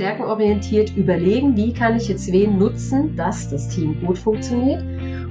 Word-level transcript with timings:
stärkenorientiert 0.00 0.96
überlegen, 0.96 1.56
wie 1.56 1.74
kann 1.74 1.94
ich 1.94 2.08
jetzt 2.08 2.32
wen 2.32 2.56
nutzen, 2.56 3.16
dass 3.16 3.50
das 3.50 3.68
Team 3.68 4.00
gut 4.00 4.16
funktioniert 4.16 4.82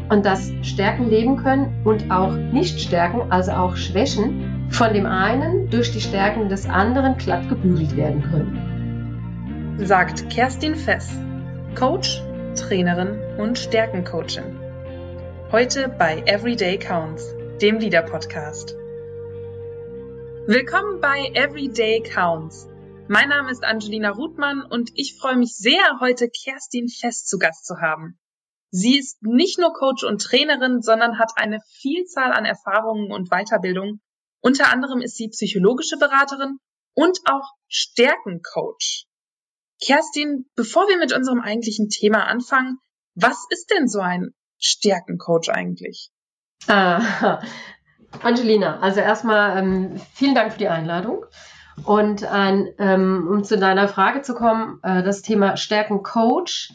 und 0.10 0.24
dass 0.24 0.52
Stärken 0.62 1.10
leben 1.10 1.38
können 1.38 1.81
und 1.86 2.12
auch 2.12 2.36
Nicht-Stärken, 2.36 3.32
also 3.32 3.51
auch 3.54 3.76
Schwächen, 3.76 4.68
von 4.69 4.94
dem 4.94 5.08
einen 5.08 5.72
durch 5.72 5.92
die 5.92 6.00
Stärken 6.00 6.50
des 6.50 6.69
anderen 6.69 7.18
glatt 7.18 7.50
gebügelt 7.50 7.97
werden 7.97 8.22
können. 8.22 9.79
Sagt 9.79 10.29
Kerstin 10.29 10.76
Fess, 10.76 11.17
Coach, 11.74 12.22
Trainerin 12.56 13.20
und 13.40 13.58
Stärkencoachin. 13.58 14.56
Heute 15.51 15.92
bei 15.97 16.22
Everyday 16.27 16.77
Counts, 16.77 17.36
dem 17.59 17.80
Leader-Podcast. 17.80 18.77
Willkommen 20.45 21.02
bei 21.02 21.31
Everyday 21.34 22.04
Counts. 22.04 22.69
Mein 23.12 23.30
Name 23.30 23.49
ist 23.49 23.63
Angelina 23.63 24.12
Ruthmann 24.12 24.62
und 24.62 24.91
ich 24.94 25.17
freue 25.20 25.36
mich 25.36 25.55
sehr, 25.55 26.00
heute 26.00 26.30
Kerstin 26.30 26.90
Fest 26.90 27.27
zu 27.27 27.40
Gast 27.40 27.66
zu 27.66 27.81
haben. 27.81 28.20
Sie 28.70 29.00
ist 29.00 29.23
nicht 29.23 29.58
nur 29.58 29.73
Coach 29.73 30.04
und 30.04 30.22
Trainerin, 30.22 30.84
sondern 30.84 31.17
hat 31.17 31.31
eine 31.36 31.58
Vielzahl 31.72 32.31
an 32.31 32.45
Erfahrungen 32.45 33.12
und 33.12 33.31
Weiterbildung. 33.31 34.00
Unter 34.41 34.72
anderem 34.72 35.02
ist 35.02 35.17
sie 35.17 35.30
psychologische 35.30 35.98
Beraterin 35.98 36.59
und 36.94 37.17
auch 37.26 37.50
Stärkencoach. 37.67 39.08
Kerstin, 39.84 40.45
bevor 40.55 40.88
wir 40.88 41.00
mit 41.00 41.12
unserem 41.12 41.41
eigentlichen 41.41 41.89
Thema 41.89 42.28
anfangen, 42.28 42.78
was 43.16 43.44
ist 43.50 43.72
denn 43.72 43.88
so 43.88 44.02
ein 44.02 44.36
Stärkencoach 44.59 45.50
eigentlich? 45.50 46.12
Ah, 46.67 47.41
Angelina, 48.22 48.80
also 48.81 49.00
erstmal 49.00 49.58
ähm, 49.58 50.00
vielen 50.14 50.36
Dank 50.36 50.52
für 50.52 50.59
die 50.59 50.67
Einladung. 50.67 51.25
Und 51.85 52.23
ein, 52.23 52.69
ähm, 52.77 53.27
um 53.30 53.44
zu 53.44 53.58
deiner 53.58 53.88
Frage 53.88 54.22
zu 54.22 54.33
kommen, 54.33 54.80
äh, 54.83 55.03
das 55.03 55.22
Thema 55.22 55.58
Stärkencoach 55.58 56.73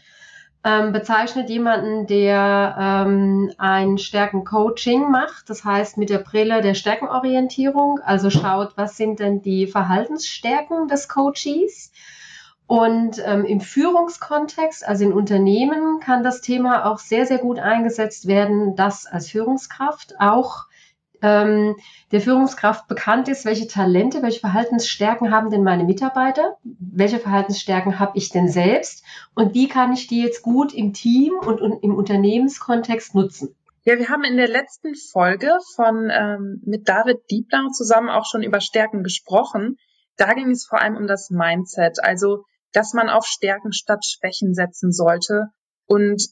ähm, 0.65 0.93
bezeichnet 0.93 1.51
jemanden, 1.51 2.07
der 2.07 2.77
ähm, 2.79 3.53
ein 3.59 3.99
Stärkencoaching 3.99 5.11
macht, 5.11 5.51
das 5.51 5.65
heißt 5.65 5.99
mit 5.99 6.09
der 6.09 6.19
Brille 6.19 6.63
der 6.63 6.75
Stärkenorientierung, 6.75 8.01
also 8.03 8.31
schaut, 8.31 8.77
was 8.77 8.97
sind 8.97 9.21
denn 9.21 9.43
die 9.43 9.67
Verhaltensstärken 9.67 10.89
des 10.89 11.09
Coaches. 11.09 11.93
Und 12.67 13.23
ähm, 13.27 13.45
im 13.45 13.61
Führungskontext, 13.61 14.89
also 14.89 15.05
in 15.05 15.13
Unternehmen, 15.13 16.01
kann 16.01 16.25
das 16.25 16.41
Thema 16.41 16.87
auch 16.87 16.99
sehr, 16.99 17.27
sehr 17.27 17.39
gut 17.39 17.59
eingesetzt 17.59 18.27
werden, 18.27 18.75
dass 18.75 19.05
als 19.05 19.29
Führungskraft 19.29 20.15
auch 20.19 20.65
ähm, 21.25 21.77
der 22.13 22.21
Führungskraft 22.21 22.87
bekannt 22.87 23.29
ist, 23.29 23.47
welche 23.47 23.67
Talente, 23.67 24.23
welche 24.23 24.41
Verhaltensstärken 24.41 25.31
haben 25.31 25.49
denn 25.49 25.65
meine 25.65 25.85
Mitarbeiter, 25.85 26.59
welche 26.63 27.19
Verhaltensstärken 27.19 27.99
habe 27.99 28.19
ich 28.19 28.29
denn 28.29 28.49
selbst 28.49 29.03
und 29.35 29.55
wie 29.55 29.67
kann 29.67 29.95
ich 29.95 30.07
die 30.07 30.23
jetzt 30.23 30.43
gut 30.43 30.75
im 30.75 30.93
Team 30.93 31.33
und, 31.39 31.63
und 31.63 31.83
im 31.83 31.95
Unternehmenskontext 31.95 33.15
nutzen. 33.15 33.57
Ja, 33.85 33.99
wir 33.99 34.11
haben 34.11 34.25
in 34.25 34.37
der 34.37 34.49
letzten 34.49 34.95
Folge 34.95 35.51
von 35.75 36.11
ähm, 36.13 36.61
mit 36.65 36.89
David 36.89 37.31
Diebler 37.31 37.71
zusammen 37.73 38.11
auch 38.11 38.27
schon 38.27 38.43
über 38.43 38.61
Stärken 38.61 39.03
gesprochen. 39.03 39.79
Da 40.17 40.35
ging 40.35 40.51
es 40.51 40.67
vor 40.67 40.81
allem 40.81 40.97
um 40.97 41.07
das 41.07 41.31
Mindset, 41.31 42.05
also 42.05 42.45
dass 42.73 42.93
man 42.93 43.09
auf 43.09 43.25
Stärken 43.25 43.73
statt 43.73 44.05
Schwächen 44.05 44.53
setzen 44.53 44.93
sollte 44.93 45.49
und 45.87 46.23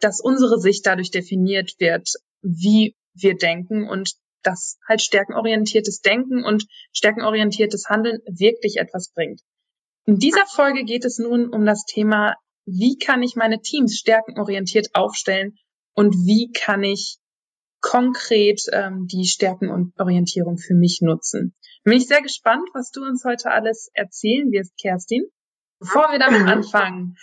dass 0.00 0.20
unsere 0.20 0.58
Sicht 0.58 0.86
dadurch 0.86 1.10
definiert 1.10 1.72
wird, 1.78 2.08
wie 2.42 2.96
wir 3.14 3.36
denken 3.36 3.88
und 3.88 4.12
dass 4.42 4.78
halt 4.88 5.02
stärkenorientiertes 5.02 6.00
Denken 6.00 6.44
und 6.44 6.66
stärkenorientiertes 6.92 7.86
Handeln 7.88 8.20
wirklich 8.26 8.76
etwas 8.76 9.12
bringt. 9.12 9.40
In 10.04 10.18
dieser 10.18 10.46
Folge 10.46 10.84
geht 10.84 11.04
es 11.04 11.18
nun 11.18 11.48
um 11.48 11.64
das 11.64 11.84
Thema, 11.84 12.34
wie 12.66 12.98
kann 12.98 13.22
ich 13.22 13.36
meine 13.36 13.60
Teams 13.60 13.98
stärkenorientiert 13.98 14.94
aufstellen 14.94 15.56
und 15.94 16.14
wie 16.14 16.50
kann 16.52 16.82
ich 16.82 17.18
konkret 17.80 18.62
ähm, 18.72 19.06
die 19.06 19.26
Stärkenorientierung 19.26 20.56
für 20.56 20.74
mich 20.74 21.00
nutzen. 21.02 21.54
Bin 21.84 21.94
ich 21.94 22.06
sehr 22.06 22.22
gespannt, 22.22 22.68
was 22.74 22.90
du 22.90 23.02
uns 23.02 23.24
heute 23.24 23.50
alles 23.50 23.90
erzählen 23.92 24.50
wirst, 24.52 24.72
Kerstin. 24.80 25.24
Bevor 25.80 26.12
wir 26.12 26.20
damit 26.20 26.42
anfangen, 26.42 27.16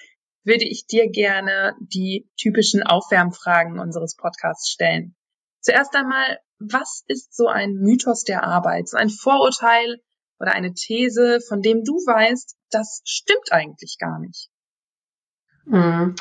würde 0.44 0.66
ich 0.66 0.86
dir 0.86 1.10
gerne 1.10 1.76
die 1.80 2.30
typischen 2.38 2.84
Aufwärmfragen 2.84 3.80
unseres 3.80 4.16
Podcasts 4.16 4.70
stellen. 4.70 5.16
Zuerst 5.62 5.96
einmal, 5.96 6.40
was 6.60 7.04
ist 7.08 7.36
so 7.36 7.48
ein 7.48 7.74
Mythos 7.76 8.24
der 8.24 8.44
Arbeit, 8.44 8.88
so 8.90 8.98
ein 8.98 9.10
Vorurteil 9.10 10.02
oder 10.40 10.54
eine 10.54 10.74
These, 10.74 11.40
von 11.48 11.62
dem 11.62 11.84
du 11.84 11.94
weißt, 11.94 12.56
das 12.72 13.02
stimmt 13.06 13.52
eigentlich 13.52 13.98
gar 14.00 14.20
nicht? 14.20 14.50
Mhm. 15.66 16.16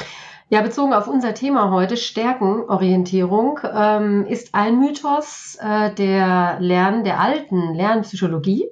Ja, 0.50 0.62
bezogen 0.62 0.94
auf 0.94 1.08
unser 1.08 1.34
Thema 1.34 1.70
heute, 1.70 1.98
Stärkenorientierung, 1.98 3.60
ähm, 3.70 4.26
ist 4.26 4.54
ein 4.54 4.78
Mythos 4.78 5.58
äh, 5.60 5.92
der 5.94 6.56
Lern, 6.60 7.04
der 7.04 7.20
alten 7.20 7.74
Lernpsychologie, 7.74 8.66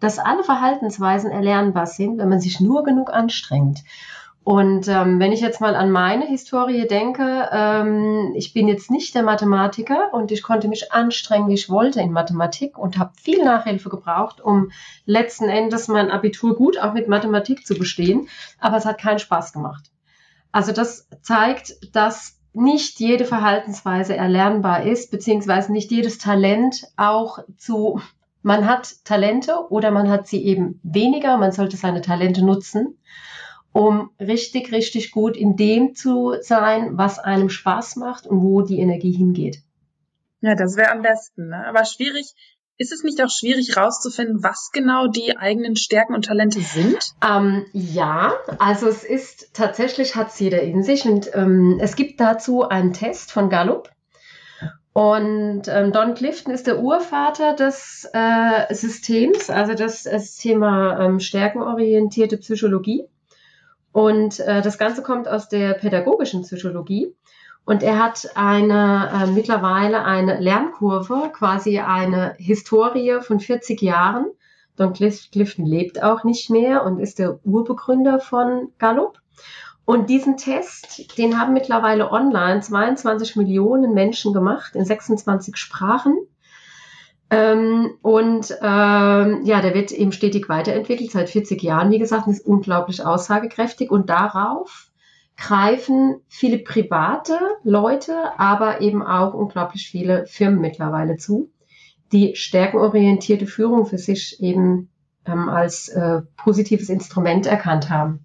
dass 0.00 0.20
alle 0.20 0.44
Verhaltensweisen 0.44 1.30
erlernbar 1.30 1.86
sind, 1.86 2.18
wenn 2.18 2.28
man 2.28 2.40
sich 2.40 2.60
nur 2.60 2.84
genug 2.84 3.12
anstrengt. 3.12 3.80
Und 4.46 4.86
ähm, 4.86 5.18
wenn 5.18 5.32
ich 5.32 5.40
jetzt 5.40 5.60
mal 5.60 5.74
an 5.74 5.90
meine 5.90 6.24
Historie 6.24 6.86
denke, 6.86 7.48
ähm, 7.50 8.32
ich 8.36 8.52
bin 8.52 8.68
jetzt 8.68 8.92
nicht 8.92 9.12
der 9.16 9.24
Mathematiker 9.24 10.14
und 10.14 10.30
ich 10.30 10.44
konnte 10.44 10.68
mich 10.68 10.92
anstrengen, 10.92 11.48
wie 11.48 11.54
ich 11.54 11.68
wollte 11.68 12.00
in 12.00 12.12
Mathematik 12.12 12.78
und 12.78 12.96
habe 12.96 13.10
viel 13.20 13.42
Nachhilfe 13.42 13.88
gebraucht, 13.88 14.40
um 14.40 14.70
letzten 15.04 15.48
Endes 15.48 15.88
mein 15.88 16.12
Abitur 16.12 16.54
gut 16.54 16.78
auch 16.78 16.92
mit 16.92 17.08
Mathematik 17.08 17.66
zu 17.66 17.74
bestehen. 17.74 18.28
Aber 18.60 18.76
es 18.76 18.84
hat 18.84 18.98
keinen 18.98 19.18
Spaß 19.18 19.52
gemacht. 19.52 19.90
Also 20.52 20.70
das 20.70 21.08
zeigt, 21.22 21.74
dass 21.92 22.38
nicht 22.52 23.00
jede 23.00 23.24
Verhaltensweise 23.24 24.14
erlernbar 24.14 24.84
ist, 24.84 25.10
beziehungsweise 25.10 25.72
nicht 25.72 25.90
jedes 25.90 26.18
Talent 26.18 26.86
auch 26.96 27.40
zu, 27.58 28.00
man 28.42 28.68
hat 28.68 29.04
Talente 29.04 29.56
oder 29.70 29.90
man 29.90 30.08
hat 30.08 30.28
sie 30.28 30.44
eben 30.44 30.78
weniger, 30.84 31.36
man 31.36 31.50
sollte 31.50 31.76
seine 31.76 32.00
Talente 32.00 32.44
nutzen 32.44 32.96
um 33.76 34.08
richtig, 34.18 34.72
richtig 34.72 35.10
gut 35.10 35.36
in 35.36 35.54
dem 35.54 35.94
zu 35.94 36.32
sein, 36.40 36.96
was 36.96 37.18
einem 37.18 37.50
Spaß 37.50 37.96
macht 37.96 38.26
und 38.26 38.40
wo 38.40 38.62
die 38.62 38.78
Energie 38.78 39.12
hingeht. 39.12 39.58
Ja, 40.40 40.54
das 40.54 40.78
wäre 40.78 40.92
am 40.92 41.02
besten. 41.02 41.48
Ne? 41.48 41.62
Aber 41.66 41.84
schwierig, 41.84 42.32
ist 42.78 42.90
es 42.90 43.02
nicht 43.02 43.22
auch 43.22 43.28
schwierig 43.28 43.76
herauszufinden, 43.76 44.42
was 44.42 44.70
genau 44.72 45.08
die 45.08 45.36
eigenen 45.36 45.76
Stärken 45.76 46.14
und 46.14 46.24
Talente 46.24 46.60
sind? 46.60 46.96
Ähm, 47.22 47.66
ja, 47.74 48.32
also 48.58 48.88
es 48.88 49.04
ist 49.04 49.52
tatsächlich, 49.52 50.16
hat 50.16 50.28
es 50.28 50.40
jeder 50.40 50.62
in 50.62 50.82
sich 50.82 51.04
und 51.04 51.30
ähm, 51.34 51.76
es 51.78 51.96
gibt 51.96 52.18
dazu 52.18 52.62
einen 52.66 52.94
Test 52.94 53.30
von 53.30 53.50
Gallup. 53.50 53.90
Und 54.94 55.64
ähm, 55.68 55.92
Don 55.92 56.14
Clifton 56.14 56.54
ist 56.54 56.66
der 56.66 56.80
Urvater 56.80 57.52
des 57.52 58.08
äh, 58.14 58.72
Systems, 58.74 59.50
also 59.50 59.74
das, 59.74 60.04
das 60.04 60.38
Thema 60.38 60.98
ähm, 60.98 61.20
stärkenorientierte 61.20 62.38
Psychologie. 62.38 63.06
Und 63.96 64.40
äh, 64.40 64.60
das 64.60 64.76
Ganze 64.76 65.02
kommt 65.02 65.26
aus 65.26 65.48
der 65.48 65.72
pädagogischen 65.72 66.42
Psychologie. 66.42 67.16
Und 67.64 67.82
er 67.82 67.98
hat 67.98 68.28
eine 68.34 69.10
äh, 69.10 69.26
mittlerweile 69.26 70.04
eine 70.04 70.38
Lernkurve, 70.38 71.30
quasi 71.32 71.78
eine 71.78 72.34
Historie 72.36 73.20
von 73.22 73.40
40 73.40 73.80
Jahren. 73.80 74.26
Don 74.76 74.92
Clifton 74.92 75.64
lebt 75.64 76.02
auch 76.02 76.24
nicht 76.24 76.50
mehr 76.50 76.84
und 76.84 76.98
ist 76.98 77.18
der 77.18 77.38
Urbegründer 77.46 78.20
von 78.20 78.68
Gallup. 78.76 79.18
Und 79.86 80.10
diesen 80.10 80.36
Test, 80.36 81.16
den 81.16 81.40
haben 81.40 81.54
mittlerweile 81.54 82.12
online 82.12 82.60
22 82.60 83.36
Millionen 83.36 83.94
Menschen 83.94 84.34
gemacht 84.34 84.76
in 84.76 84.84
26 84.84 85.56
Sprachen. 85.56 86.18
Ähm, 87.28 87.98
und 88.02 88.56
ähm, 88.62 89.40
ja, 89.44 89.60
der 89.60 89.74
wird 89.74 89.90
eben 89.90 90.12
stetig 90.12 90.48
weiterentwickelt, 90.48 91.10
seit 91.10 91.28
40 91.28 91.62
Jahren, 91.62 91.90
wie 91.90 91.98
gesagt, 91.98 92.26
und 92.26 92.34
ist 92.34 92.46
unglaublich 92.46 93.04
aussagekräftig. 93.04 93.90
Und 93.90 94.10
darauf 94.10 94.90
greifen 95.36 96.20
viele 96.28 96.58
private 96.58 97.38
Leute, 97.62 98.38
aber 98.38 98.80
eben 98.80 99.02
auch 99.02 99.34
unglaublich 99.34 99.88
viele 99.90 100.26
Firmen 100.26 100.60
mittlerweile 100.60 101.16
zu, 101.16 101.50
die 102.12 102.36
stärkenorientierte 102.36 103.46
Führung 103.46 103.86
für 103.86 103.98
sich 103.98 104.40
eben 104.40 104.90
ähm, 105.26 105.48
als 105.48 105.88
äh, 105.88 106.22
positives 106.36 106.88
Instrument 106.88 107.46
erkannt 107.46 107.90
haben. 107.90 108.24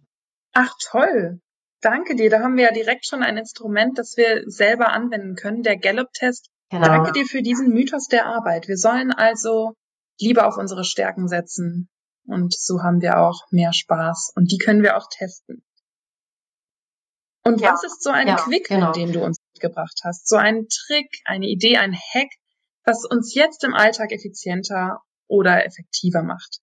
Ach 0.54 0.74
toll. 0.80 1.40
Danke 1.82 2.16
dir. 2.16 2.30
Da 2.30 2.42
haben 2.42 2.58
wir 2.58 2.66
ja 2.66 2.74
direkt 2.74 3.08
schon 3.08 3.24
ein 3.24 3.38
Instrument, 3.38 3.98
das 3.98 4.16
wir 4.16 4.44
selber 4.46 4.94
anwenden 4.94 5.36
können. 5.36 5.64
Der 5.64 5.78
Gallup-Test 5.78 6.51
Genau. 6.72 6.88
Danke 6.88 7.12
dir 7.12 7.26
für 7.26 7.42
diesen 7.42 7.74
Mythos 7.74 8.08
der 8.08 8.26
Arbeit. 8.26 8.70
Wir 8.70 8.78
sollen 8.78 9.12
also 9.12 9.74
lieber 10.20 10.48
auf 10.48 10.58
unsere 10.58 10.86
Stärken 10.86 11.28
setzen. 11.28 11.90
Und 12.26 12.54
so 12.54 12.82
haben 12.82 13.02
wir 13.02 13.20
auch 13.20 13.42
mehr 13.52 13.74
Spaß. 13.74 14.32
Und 14.36 14.52
die 14.52 14.58
können 14.58 14.82
wir 14.82 14.96
auch 14.96 15.08
testen. 15.10 15.66
Und 17.44 17.60
ja. 17.60 17.74
was 17.74 17.84
ist 17.84 18.02
so 18.02 18.10
ein 18.10 18.28
ja, 18.28 18.38
Quick, 18.38 18.70
genau. 18.70 18.94
den 18.94 19.12
du 19.12 19.22
uns 19.22 19.38
mitgebracht 19.54 20.00
hast? 20.04 20.30
So 20.30 20.38
ein 20.38 20.68
Trick, 20.70 21.10
eine 21.26 21.48
Idee, 21.48 21.78
ein 21.78 21.94
Hack, 21.94 22.30
was 22.86 23.04
uns 23.04 23.36
jetzt 23.36 23.64
im 23.66 23.74
Alltag 23.74 24.14
effizienter 24.14 25.02
oder 25.28 25.66
effektiver 25.66 26.24
macht? 26.24 26.60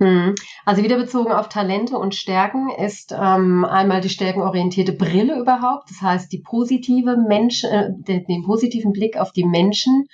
Hm. 0.00 0.34
Also 0.64 0.82
wieder 0.82 0.96
bezogen 0.96 1.30
auf 1.30 1.50
Talente 1.50 1.98
und 1.98 2.14
Stärken 2.14 2.70
ist 2.70 3.12
ähm, 3.12 3.66
einmal 3.66 4.00
die 4.00 4.08
stärkenorientierte 4.08 4.94
Brille 4.94 5.38
überhaupt, 5.38 5.90
das 5.90 6.00
heißt 6.00 6.32
die 6.32 6.40
positive 6.40 7.18
Mensch, 7.18 7.64
äh, 7.64 7.90
den, 7.90 8.24
den 8.24 8.42
positiven 8.42 8.92
Blick 8.92 9.18
auf 9.18 9.32
die 9.32 9.44
Menschen 9.44 10.06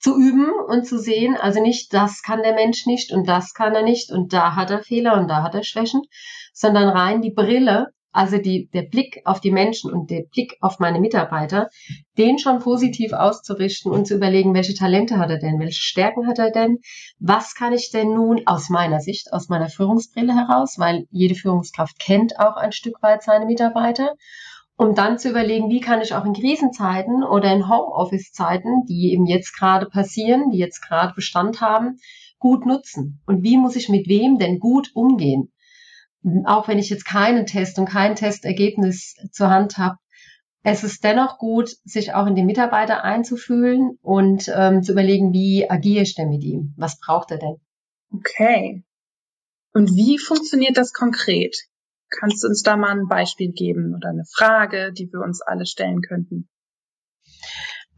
zu 0.00 0.16
üben 0.16 0.50
und 0.68 0.86
zu 0.86 0.98
sehen, 0.98 1.36
also 1.36 1.60
nicht, 1.60 1.92
das 1.92 2.22
kann 2.22 2.42
der 2.42 2.54
Mensch 2.54 2.86
nicht 2.86 3.12
und 3.12 3.28
das 3.28 3.52
kann 3.52 3.74
er 3.74 3.82
nicht 3.82 4.10
und 4.10 4.32
da 4.32 4.56
hat 4.56 4.70
er 4.70 4.82
Fehler 4.82 5.20
und 5.20 5.28
da 5.28 5.42
hat 5.42 5.54
er 5.54 5.64
Schwächen, 5.64 6.00
sondern 6.54 6.88
rein 6.88 7.20
die 7.20 7.32
Brille 7.32 7.88
also 8.12 8.38
die, 8.38 8.68
der 8.72 8.82
Blick 8.82 9.20
auf 9.24 9.40
die 9.40 9.50
Menschen 9.50 9.92
und 9.92 10.10
der 10.10 10.22
Blick 10.22 10.56
auf 10.60 10.78
meine 10.78 11.00
Mitarbeiter, 11.00 11.68
den 12.16 12.38
schon 12.38 12.58
positiv 12.58 13.12
auszurichten 13.12 13.92
und 13.92 14.06
zu 14.06 14.14
überlegen, 14.14 14.54
welche 14.54 14.74
Talente 14.74 15.18
hat 15.18 15.30
er 15.30 15.38
denn, 15.38 15.58
welche 15.58 15.82
Stärken 15.82 16.26
hat 16.26 16.38
er 16.38 16.50
denn, 16.50 16.78
was 17.18 17.54
kann 17.54 17.72
ich 17.72 17.90
denn 17.90 18.14
nun 18.14 18.42
aus 18.46 18.70
meiner 18.70 19.00
Sicht, 19.00 19.32
aus 19.32 19.48
meiner 19.48 19.68
Führungsbrille 19.68 20.34
heraus, 20.34 20.78
weil 20.78 21.06
jede 21.10 21.34
Führungskraft 21.34 21.98
kennt 21.98 22.38
auch 22.38 22.56
ein 22.56 22.72
Stück 22.72 23.02
weit 23.02 23.22
seine 23.22 23.46
Mitarbeiter, 23.46 24.14
um 24.76 24.94
dann 24.94 25.18
zu 25.18 25.28
überlegen, 25.28 25.68
wie 25.68 25.80
kann 25.80 26.00
ich 26.00 26.14
auch 26.14 26.24
in 26.24 26.34
Krisenzeiten 26.34 27.24
oder 27.24 27.52
in 27.52 27.68
Homeoffice-Zeiten, 27.68 28.84
die 28.88 29.12
eben 29.12 29.26
jetzt 29.26 29.52
gerade 29.56 29.86
passieren, 29.86 30.50
die 30.50 30.58
jetzt 30.58 30.80
gerade 30.80 31.14
Bestand 31.14 31.60
haben, 31.60 31.96
gut 32.38 32.64
nutzen? 32.64 33.20
Und 33.26 33.42
wie 33.42 33.58
muss 33.58 33.76
ich 33.76 33.88
mit 33.88 34.08
wem 34.08 34.38
denn 34.38 34.60
gut 34.60 34.92
umgehen 34.94 35.52
auch 36.46 36.68
wenn 36.68 36.78
ich 36.78 36.90
jetzt 36.90 37.04
keinen 37.04 37.46
Test 37.46 37.78
und 37.78 37.88
kein 37.88 38.16
Testergebnis 38.16 39.14
zur 39.32 39.50
Hand 39.50 39.78
habe, 39.78 39.96
es 40.62 40.84
ist 40.84 41.04
dennoch 41.04 41.38
gut, 41.38 41.70
sich 41.84 42.14
auch 42.14 42.26
in 42.26 42.34
den 42.34 42.46
Mitarbeiter 42.46 43.04
einzufühlen 43.04 43.98
und 44.02 44.50
ähm, 44.54 44.82
zu 44.82 44.92
überlegen, 44.92 45.32
wie 45.32 45.70
agiere 45.70 46.02
ich 46.02 46.14
denn 46.14 46.28
mit 46.28 46.42
ihm? 46.42 46.74
Was 46.76 46.98
braucht 46.98 47.30
er 47.30 47.38
denn? 47.38 47.56
Okay. 48.12 48.84
Und 49.72 49.94
wie 49.94 50.18
funktioniert 50.18 50.76
das 50.76 50.92
konkret? 50.92 51.56
Kannst 52.10 52.42
du 52.42 52.48
uns 52.48 52.62
da 52.62 52.76
mal 52.76 52.90
ein 52.90 53.06
Beispiel 53.06 53.52
geben 53.52 53.94
oder 53.94 54.08
eine 54.08 54.24
Frage, 54.24 54.92
die 54.92 55.12
wir 55.12 55.20
uns 55.20 55.40
alle 55.42 55.66
stellen 55.66 56.00
könnten? 56.00 56.48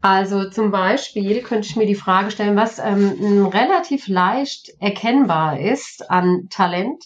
Also 0.01 0.49
zum 0.49 0.71
Beispiel 0.71 1.41
könnte 1.43 1.67
ich 1.67 1.75
mir 1.75 1.85
die 1.85 1.95
Frage 1.95 2.31
stellen, 2.31 2.55
was 2.55 2.79
ähm, 2.79 3.45
relativ 3.45 4.07
leicht 4.07 4.71
erkennbar 4.79 5.59
ist 5.59 6.09
an 6.09 6.47
Talent, 6.49 7.05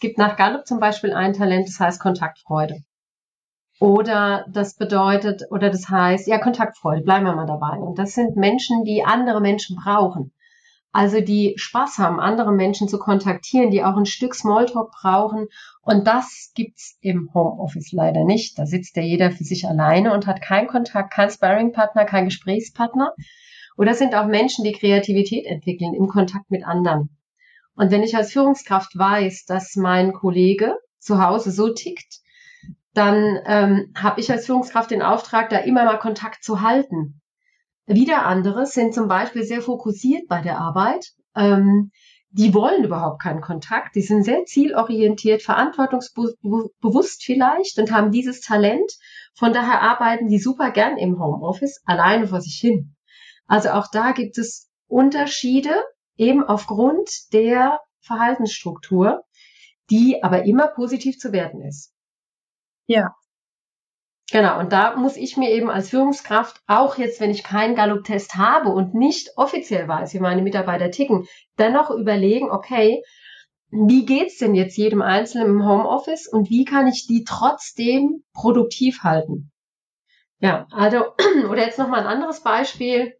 gibt 0.00 0.18
nach 0.18 0.36
Gallup 0.36 0.66
zum 0.66 0.80
Beispiel 0.80 1.12
ein 1.12 1.32
Talent, 1.32 1.68
das 1.68 1.78
heißt 1.78 2.00
Kontaktfreude. 2.00 2.82
Oder 3.78 4.44
das 4.52 4.76
bedeutet, 4.76 5.44
oder 5.50 5.70
das 5.70 5.88
heißt, 5.88 6.26
ja, 6.28 6.38
Kontaktfreude, 6.38 7.02
bleiben 7.02 7.24
wir 7.24 7.34
mal 7.34 7.46
dabei. 7.46 7.78
Und 7.78 7.98
das 7.98 8.12
sind 8.12 8.36
Menschen, 8.36 8.84
die 8.84 9.04
andere 9.04 9.40
Menschen 9.40 9.76
brauchen. 9.76 10.32
Also 10.92 11.20
die 11.20 11.54
Spaß 11.56 11.98
haben, 11.98 12.18
andere 12.18 12.52
Menschen 12.52 12.88
zu 12.88 12.98
kontaktieren, 12.98 13.70
die 13.70 13.82
auch 13.82 13.96
ein 13.96 14.06
Stück 14.06 14.34
Smalltalk 14.34 14.90
brauchen. 14.90 15.46
Und 15.82 16.06
das 16.06 16.50
gibt's 16.54 16.98
im 17.00 17.30
Homeoffice 17.32 17.92
leider 17.92 18.24
nicht. 18.24 18.58
Da 18.58 18.66
sitzt 18.66 18.96
ja 18.96 19.02
jeder 19.02 19.30
für 19.30 19.44
sich 19.44 19.66
alleine 19.66 20.12
und 20.12 20.26
hat 20.26 20.42
keinen 20.42 20.66
Kontakt, 20.66 21.12
keinen 21.12 21.30
Sparringpartner, 21.30 22.04
keinen 22.04 22.26
Gesprächspartner. 22.26 23.14
Oder 23.78 23.94
sind 23.94 24.14
auch 24.14 24.26
Menschen, 24.26 24.64
die 24.64 24.72
Kreativität 24.72 25.46
entwickeln 25.46 25.94
im 25.94 26.08
Kontakt 26.08 26.50
mit 26.50 26.66
anderen. 26.66 27.08
Und 27.74 27.90
wenn 27.90 28.02
ich 28.02 28.16
als 28.16 28.32
Führungskraft 28.32 28.96
weiß, 28.96 29.44
dass 29.46 29.76
mein 29.76 30.12
Kollege 30.12 30.76
zu 30.98 31.22
Hause 31.22 31.50
so 31.50 31.72
tickt, 31.72 32.20
dann 32.94 33.38
ähm, 33.46 33.92
habe 33.96 34.20
ich 34.20 34.30
als 34.30 34.46
Führungskraft 34.46 34.90
den 34.90 35.02
Auftrag, 35.02 35.48
da 35.48 35.58
immer 35.58 35.84
mal 35.84 35.98
Kontakt 35.98 36.42
zu 36.42 36.60
halten. 36.60 37.20
Wieder 37.86 38.26
andere 38.26 38.66
sind 38.66 38.94
zum 38.94 39.08
Beispiel 39.08 39.44
sehr 39.44 39.62
fokussiert 39.62 40.28
bei 40.28 40.40
der 40.40 40.58
Arbeit. 40.58 41.12
Ähm, 41.34 41.90
die 42.32 42.54
wollen 42.54 42.84
überhaupt 42.84 43.20
keinen 43.20 43.40
Kontakt. 43.40 43.96
Die 43.96 44.02
sind 44.02 44.24
sehr 44.24 44.44
zielorientiert, 44.44 45.42
verantwortungsbewusst 45.42 47.24
vielleicht 47.24 47.78
und 47.78 47.90
haben 47.90 48.12
dieses 48.12 48.40
Talent. 48.40 48.92
Von 49.34 49.52
daher 49.52 49.80
arbeiten 49.80 50.28
die 50.28 50.38
super 50.38 50.70
gern 50.70 50.96
im 50.96 51.18
Homeoffice, 51.18 51.82
alleine 51.84 52.28
vor 52.28 52.40
sich 52.40 52.58
hin. 52.60 52.94
Also 53.46 53.70
auch 53.70 53.88
da 53.90 54.12
gibt 54.12 54.38
es 54.38 54.70
Unterschiede 54.86 55.74
eben 56.20 56.44
aufgrund 56.44 57.32
der 57.32 57.80
Verhaltensstruktur, 58.02 59.24
die 59.90 60.22
aber 60.22 60.44
immer 60.44 60.68
positiv 60.68 61.18
zu 61.18 61.32
werten 61.32 61.62
ist. 61.62 61.94
Ja. 62.86 63.14
Genau, 64.30 64.60
und 64.60 64.72
da 64.72 64.94
muss 64.96 65.16
ich 65.16 65.36
mir 65.36 65.50
eben 65.50 65.70
als 65.70 65.88
Führungskraft, 65.90 66.60
auch 66.68 66.98
jetzt, 66.98 67.20
wenn 67.20 67.30
ich 67.30 67.42
keinen 67.42 67.74
Gallup-Test 67.74 68.36
habe 68.36 68.68
und 68.68 68.94
nicht 68.94 69.30
offiziell 69.36 69.88
weiß, 69.88 70.14
wie 70.14 70.20
meine 70.20 70.42
Mitarbeiter 70.42 70.90
ticken, 70.92 71.26
dennoch 71.58 71.90
überlegen, 71.90 72.50
okay, 72.50 73.02
wie 73.70 74.04
geht's 74.04 74.38
denn 74.38 74.54
jetzt 74.54 74.76
jedem 74.76 75.02
Einzelnen 75.02 75.48
im 75.48 75.66
Homeoffice 75.66 76.28
und 76.28 76.50
wie 76.50 76.64
kann 76.64 76.86
ich 76.86 77.06
die 77.06 77.24
trotzdem 77.24 78.22
produktiv 78.34 79.02
halten? 79.02 79.50
Ja, 80.38 80.66
also, 80.70 81.06
oder 81.50 81.64
jetzt 81.64 81.78
nochmal 81.78 82.00
ein 82.00 82.06
anderes 82.06 82.42
Beispiel 82.42 83.16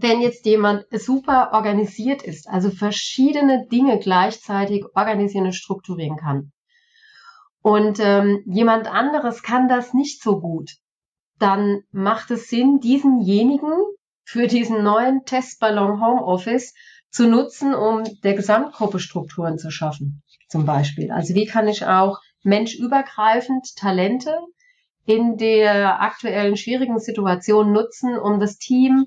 wenn 0.00 0.20
jetzt 0.20 0.46
jemand 0.46 0.86
super 0.92 1.50
organisiert 1.52 2.22
ist, 2.22 2.48
also 2.48 2.70
verschiedene 2.70 3.66
Dinge 3.66 3.98
gleichzeitig 3.98 4.84
organisieren 4.94 5.46
und 5.46 5.54
strukturieren 5.54 6.16
kann. 6.16 6.52
Und 7.62 7.98
ähm, 8.00 8.42
jemand 8.46 8.86
anderes 8.86 9.42
kann 9.42 9.68
das 9.68 9.94
nicht 9.94 10.22
so 10.22 10.40
gut, 10.40 10.70
dann 11.38 11.80
macht 11.90 12.30
es 12.30 12.48
Sinn, 12.48 12.78
diesenjenigen 12.78 13.72
für 14.24 14.46
diesen 14.46 14.84
neuen 14.84 15.24
Testballon 15.24 16.00
Homeoffice 16.00 16.74
zu 17.10 17.26
nutzen, 17.26 17.74
um 17.74 18.04
der 18.22 18.34
Gesamtgruppe 18.34 19.00
Strukturen 19.00 19.58
zu 19.58 19.70
schaffen, 19.70 20.22
zum 20.48 20.64
Beispiel. 20.64 21.10
Also 21.10 21.34
wie 21.34 21.46
kann 21.46 21.66
ich 21.66 21.86
auch 21.86 22.20
menschübergreifend 22.44 23.74
Talente 23.76 24.38
in 25.06 25.36
der 25.38 26.00
aktuellen 26.00 26.56
schwierigen 26.56 27.00
Situation 27.00 27.72
nutzen, 27.72 28.16
um 28.16 28.38
das 28.38 28.58
Team 28.58 29.06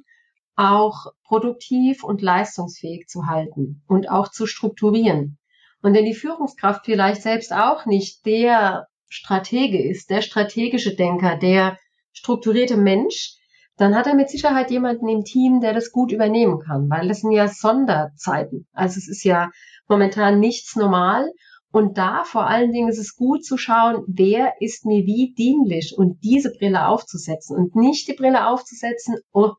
auch 0.55 1.07
produktiv 1.23 2.03
und 2.03 2.21
leistungsfähig 2.21 3.07
zu 3.07 3.27
halten 3.27 3.83
und 3.87 4.09
auch 4.09 4.29
zu 4.29 4.45
strukturieren. 4.45 5.37
Und 5.81 5.93
wenn 5.93 6.05
die 6.05 6.13
Führungskraft 6.13 6.85
vielleicht 6.85 7.21
selbst 7.21 7.53
auch 7.53 7.85
nicht 7.85 8.25
der 8.25 8.87
Stratege 9.09 9.81
ist, 9.81 10.09
der 10.09 10.21
strategische 10.21 10.95
Denker, 10.95 11.37
der 11.37 11.77
strukturierte 12.13 12.77
Mensch, 12.77 13.35
dann 13.77 13.95
hat 13.95 14.05
er 14.05 14.13
mit 14.13 14.29
Sicherheit 14.29 14.69
jemanden 14.69 15.07
im 15.07 15.23
Team, 15.23 15.59
der 15.59 15.73
das 15.73 15.91
gut 15.91 16.11
übernehmen 16.11 16.59
kann, 16.59 16.89
weil 16.89 17.07
das 17.07 17.21
sind 17.21 17.31
ja 17.31 17.47
Sonderzeiten. 17.47 18.67
Also 18.73 18.97
es 18.97 19.07
ist 19.07 19.23
ja 19.23 19.49
momentan 19.87 20.39
nichts 20.39 20.75
normal. 20.75 21.31
Und 21.71 21.97
da 21.97 22.25
vor 22.25 22.47
allen 22.47 22.73
Dingen 22.73 22.89
ist 22.89 22.99
es 22.99 23.15
gut 23.15 23.45
zu 23.45 23.57
schauen, 23.57 24.03
wer 24.05 24.53
ist 24.59 24.85
mir 24.85 25.05
wie 25.05 25.33
dienlich 25.37 25.95
und 25.97 26.21
diese 26.21 26.51
Brille 26.51 26.87
aufzusetzen 26.87 27.55
und 27.55 27.75
nicht 27.75 28.07
die 28.09 28.13
Brille 28.13 28.47
aufzusetzen, 28.47 29.15
oh, 29.31 29.53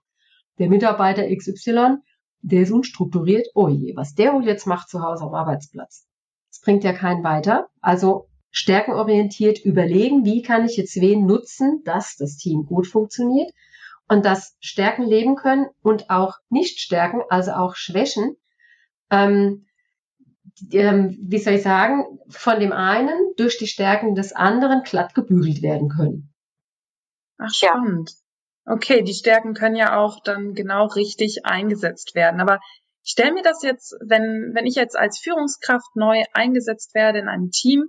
der 0.58 0.68
Mitarbeiter 0.68 1.24
XY, 1.34 1.96
der 2.40 2.62
ist 2.62 2.72
unstrukturiert, 2.72 3.48
oh 3.54 3.68
je, 3.68 3.94
was 3.96 4.14
der 4.14 4.32
wohl 4.32 4.46
jetzt 4.46 4.66
macht 4.66 4.88
zu 4.88 5.02
Hause 5.02 5.24
am 5.24 5.34
Arbeitsplatz. 5.34 6.06
Das 6.50 6.60
bringt 6.60 6.84
ja 6.84 6.92
keinen 6.92 7.24
weiter. 7.24 7.68
Also 7.80 8.28
stärkenorientiert 8.50 9.64
überlegen, 9.64 10.24
wie 10.24 10.42
kann 10.42 10.66
ich 10.66 10.76
jetzt 10.76 11.00
wen 11.00 11.24
nutzen, 11.24 11.82
dass 11.84 12.16
das 12.16 12.36
Team 12.36 12.66
gut 12.66 12.86
funktioniert 12.86 13.50
und 14.08 14.26
dass 14.26 14.56
Stärken 14.60 15.04
leben 15.04 15.36
können 15.36 15.66
und 15.82 16.10
auch 16.10 16.36
nicht 16.50 16.80
Stärken, 16.80 17.22
also 17.30 17.52
auch 17.52 17.76
Schwächen, 17.76 18.36
ähm, 19.10 19.66
ähm, 20.70 21.16
wie 21.22 21.38
soll 21.38 21.54
ich 21.54 21.62
sagen, 21.62 22.18
von 22.28 22.60
dem 22.60 22.72
einen 22.72 23.16
durch 23.36 23.56
die 23.56 23.66
Stärken 23.66 24.14
des 24.14 24.32
anderen 24.32 24.82
glatt 24.82 25.14
gebügelt 25.14 25.62
werden 25.62 25.88
können. 25.88 26.34
Ach, 27.38 27.50
spannend. 27.50 28.12
Okay, 28.64 29.02
die 29.02 29.14
Stärken 29.14 29.54
können 29.54 29.76
ja 29.76 29.96
auch 29.96 30.20
dann 30.22 30.54
genau 30.54 30.86
richtig 30.86 31.44
eingesetzt 31.44 32.14
werden. 32.14 32.40
Aber 32.40 32.60
ich 33.02 33.10
stelle 33.10 33.32
mir 33.32 33.42
das 33.42 33.62
jetzt, 33.62 33.96
wenn, 34.06 34.52
wenn 34.54 34.66
ich 34.66 34.76
jetzt 34.76 34.96
als 34.96 35.18
Führungskraft 35.18 35.96
neu 35.96 36.22
eingesetzt 36.32 36.94
werde 36.94 37.18
in 37.18 37.28
einem 37.28 37.50
Team 37.50 37.84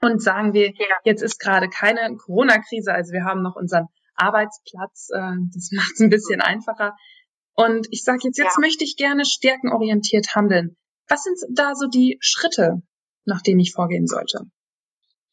und 0.00 0.22
sagen 0.22 0.52
wir, 0.52 0.68
ja. 0.68 0.96
jetzt 1.04 1.22
ist 1.22 1.40
gerade 1.40 1.68
keine 1.68 2.16
Corona-Krise, 2.16 2.92
also 2.92 3.12
wir 3.12 3.24
haben 3.24 3.42
noch 3.42 3.56
unseren 3.56 3.88
Arbeitsplatz, 4.14 5.08
äh, 5.12 5.36
das 5.52 5.70
macht 5.72 5.92
es 5.94 6.00
ein 6.00 6.10
bisschen 6.10 6.40
einfacher. 6.40 6.96
Und 7.54 7.88
ich 7.90 8.04
sage 8.04 8.20
jetzt, 8.22 8.38
jetzt 8.38 8.56
ja. 8.56 8.60
möchte 8.60 8.84
ich 8.84 8.96
gerne 8.96 9.24
stärkenorientiert 9.24 10.36
handeln. 10.36 10.76
Was 11.08 11.24
sind 11.24 11.38
da 11.50 11.74
so 11.74 11.88
die 11.88 12.18
Schritte, 12.20 12.82
nach 13.24 13.42
denen 13.42 13.58
ich 13.58 13.72
vorgehen 13.72 14.06
sollte? 14.06 14.42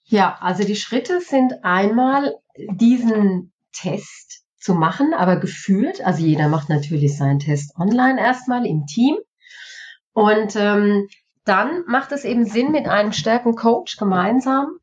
Ja, 0.05 0.37
also 0.39 0.63
die 0.63 0.75
Schritte 0.75 1.21
sind 1.21 1.63
einmal 1.63 2.35
diesen 2.55 3.53
Test 3.73 4.44
zu 4.65 4.73
machen, 4.73 5.13
aber 5.13 5.37
geführt. 5.37 6.01
Also 6.03 6.23
jeder 6.23 6.47
macht 6.47 6.69
natürlich 6.69 7.15
seinen 7.15 7.39
Test 7.39 7.75
online 7.77 8.19
erstmal 8.19 8.65
im 8.65 8.87
Team. 8.87 9.15
Und 10.11 10.55
ähm, 10.55 11.07
dann 11.45 11.83
macht 11.85 12.11
es 12.11 12.25
eben 12.25 12.45
Sinn, 12.45 12.71
mit 12.71 12.87
einem 12.87 13.13
stärken 13.13 13.55
Coach 13.55 13.97
gemeinsam 13.97 14.79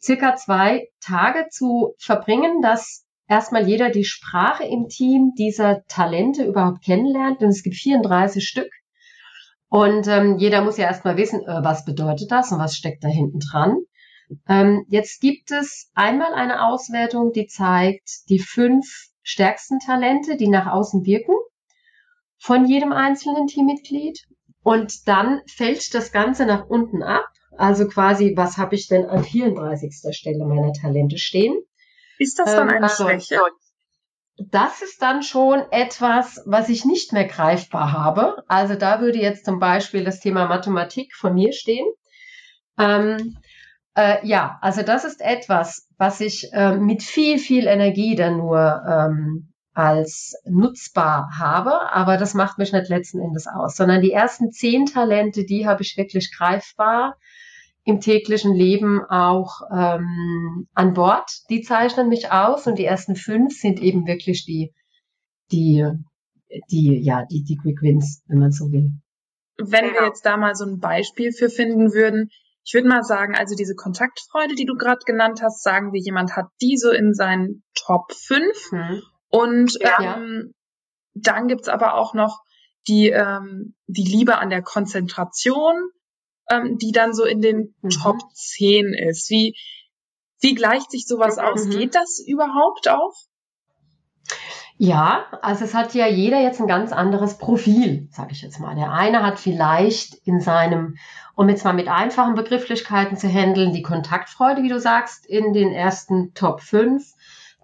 circa 0.00 0.36
zwei 0.36 0.88
Tage 1.00 1.48
zu 1.50 1.94
verbringen, 1.98 2.62
dass 2.62 3.04
erstmal 3.26 3.66
jeder 3.66 3.90
die 3.90 4.04
Sprache 4.04 4.64
im 4.64 4.86
Team 4.86 5.32
dieser 5.36 5.82
Talente 5.88 6.44
überhaupt 6.44 6.84
kennenlernt. 6.84 7.40
Denn 7.40 7.48
es 7.48 7.64
gibt 7.64 7.74
34 7.74 8.46
Stück. 8.46 8.70
Und 9.68 10.06
ähm, 10.06 10.38
jeder 10.38 10.62
muss 10.62 10.78
ja 10.78 10.84
erstmal 10.84 11.16
wissen, 11.16 11.40
äh, 11.40 11.64
was 11.64 11.84
bedeutet 11.84 12.30
das 12.30 12.52
und 12.52 12.60
was 12.60 12.76
steckt 12.76 13.02
da 13.02 13.08
hinten 13.08 13.40
dran. 13.40 13.78
Ähm, 14.48 14.84
jetzt 14.88 15.20
gibt 15.20 15.50
es 15.50 15.90
einmal 15.94 16.34
eine 16.34 16.66
Auswertung, 16.66 17.32
die 17.32 17.46
zeigt 17.46 18.28
die 18.28 18.38
fünf 18.38 18.86
stärksten 19.22 19.78
Talente, 19.78 20.36
die 20.36 20.48
nach 20.48 20.66
außen 20.66 21.04
wirken 21.04 21.34
von 22.38 22.66
jedem 22.66 22.92
einzelnen 22.92 23.46
Teammitglied. 23.46 24.20
Und 24.62 25.08
dann 25.08 25.40
fällt 25.46 25.94
das 25.94 26.12
Ganze 26.12 26.46
nach 26.46 26.66
unten 26.66 27.02
ab. 27.02 27.26
Also 27.56 27.88
quasi, 27.88 28.34
was 28.36 28.56
habe 28.56 28.74
ich 28.74 28.86
denn 28.86 29.06
an 29.06 29.24
34. 29.24 30.14
Stelle 30.14 30.44
meiner 30.44 30.72
Talente 30.72 31.18
stehen? 31.18 31.58
Ist 32.18 32.38
das 32.38 32.54
dann 32.54 32.68
ähm, 32.68 32.76
eine 32.76 32.84
also, 32.84 33.04
Schwäche? 33.04 33.40
Das 34.36 34.82
ist 34.82 35.02
dann 35.02 35.22
schon 35.22 35.62
etwas, 35.72 36.42
was 36.46 36.68
ich 36.68 36.84
nicht 36.84 37.12
mehr 37.12 37.24
greifbar 37.24 37.92
habe. 37.92 38.44
Also 38.46 38.76
da 38.76 39.00
würde 39.00 39.18
jetzt 39.18 39.44
zum 39.44 39.58
Beispiel 39.58 40.04
das 40.04 40.20
Thema 40.20 40.46
Mathematik 40.46 41.14
von 41.14 41.34
mir 41.34 41.52
stehen. 41.52 41.86
Ähm, 42.78 43.36
äh, 43.98 44.24
ja, 44.24 44.58
also 44.60 44.82
das 44.82 45.04
ist 45.04 45.20
etwas, 45.20 45.88
was 45.96 46.20
ich 46.20 46.52
äh, 46.52 46.76
mit 46.76 47.02
viel, 47.02 47.38
viel 47.38 47.66
Energie 47.66 48.14
dann 48.14 48.36
nur 48.36 48.82
ähm, 48.86 49.52
als 49.74 50.36
nutzbar 50.44 51.30
habe, 51.36 51.90
aber 51.92 52.16
das 52.16 52.32
macht 52.32 52.58
mich 52.58 52.72
nicht 52.72 52.88
letzten 52.88 53.20
Endes 53.20 53.48
aus, 53.48 53.74
sondern 53.74 54.00
die 54.00 54.12
ersten 54.12 54.52
zehn 54.52 54.86
Talente, 54.86 55.44
die 55.44 55.66
habe 55.66 55.82
ich 55.82 55.96
wirklich 55.96 56.32
greifbar 56.36 57.16
im 57.82 58.00
täglichen 58.00 58.54
Leben 58.54 59.04
auch 59.04 59.62
ähm, 59.72 60.68
an 60.74 60.94
Bord. 60.94 61.28
Die 61.50 61.62
zeichnen 61.62 62.08
mich 62.08 62.30
aus 62.30 62.68
und 62.68 62.78
die 62.78 62.84
ersten 62.84 63.16
fünf 63.16 63.58
sind 63.58 63.80
eben 63.80 64.06
wirklich 64.06 64.44
die, 64.44 64.72
die, 65.50 65.84
die, 66.70 67.00
ja, 67.02 67.24
die, 67.28 67.42
die 67.42 67.56
Quick 67.56 67.82
Wins, 67.82 68.22
wenn 68.28 68.38
man 68.38 68.52
so 68.52 68.70
will. 68.70 68.92
Wenn 69.56 69.86
wir 69.86 69.92
genau. 69.94 70.06
jetzt 70.06 70.24
da 70.24 70.36
mal 70.36 70.54
so 70.54 70.66
ein 70.66 70.78
Beispiel 70.78 71.32
für 71.32 71.48
finden 71.48 71.92
würden, 71.92 72.30
ich 72.68 72.74
würde 72.74 72.88
mal 72.88 73.02
sagen, 73.02 73.34
also 73.34 73.54
diese 73.54 73.74
Kontaktfreude, 73.74 74.54
die 74.54 74.66
du 74.66 74.74
gerade 74.74 75.00
genannt 75.06 75.40
hast, 75.42 75.62
sagen 75.62 75.94
wir, 75.94 76.02
jemand 76.02 76.36
hat 76.36 76.48
die 76.60 76.76
so 76.76 76.90
in 76.90 77.14
seinen 77.14 77.64
Top 77.74 78.12
5 78.12 78.72
mhm. 78.72 79.02
und 79.28 79.78
ja. 79.80 80.18
ähm, 80.18 80.52
dann 81.14 81.48
gibt's 81.48 81.68
aber 81.68 81.94
auch 81.94 82.12
noch 82.12 82.42
die, 82.86 83.08
ähm, 83.08 83.74
die 83.86 84.04
Liebe 84.04 84.36
an 84.36 84.50
der 84.50 84.60
Konzentration, 84.60 85.76
ähm, 86.50 86.76
die 86.76 86.92
dann 86.92 87.14
so 87.14 87.24
in 87.24 87.40
den 87.40 87.74
mhm. 87.80 87.88
Top 87.88 88.18
10 88.34 88.92
ist. 88.92 89.30
Wie, 89.30 89.56
wie 90.42 90.54
gleicht 90.54 90.90
sich 90.90 91.06
sowas 91.06 91.36
mhm. 91.36 91.42
aus? 91.42 91.70
Geht 91.70 91.94
das 91.94 92.22
überhaupt 92.26 92.86
auch? 92.88 93.14
Ja, 94.80 95.26
also 95.42 95.64
es 95.64 95.74
hat 95.74 95.92
ja 95.94 96.06
jeder 96.06 96.40
jetzt 96.40 96.60
ein 96.60 96.68
ganz 96.68 96.92
anderes 96.92 97.36
Profil, 97.36 98.06
sage 98.12 98.30
ich 98.30 98.42
jetzt 98.42 98.60
mal. 98.60 98.76
Der 98.76 98.92
eine 98.92 99.24
hat 99.24 99.40
vielleicht 99.40 100.14
in 100.24 100.40
seinem, 100.40 100.96
um 101.34 101.48
jetzt 101.48 101.64
mal 101.64 101.72
mit 101.74 101.88
einfachen 101.88 102.36
Begrifflichkeiten 102.36 103.16
zu 103.16 103.26
handeln, 103.28 103.72
die 103.72 103.82
Kontaktfreude, 103.82 104.62
wie 104.62 104.68
du 104.68 104.78
sagst, 104.78 105.26
in 105.26 105.52
den 105.52 105.72
ersten 105.72 106.32
Top 106.34 106.60
5. 106.60 107.12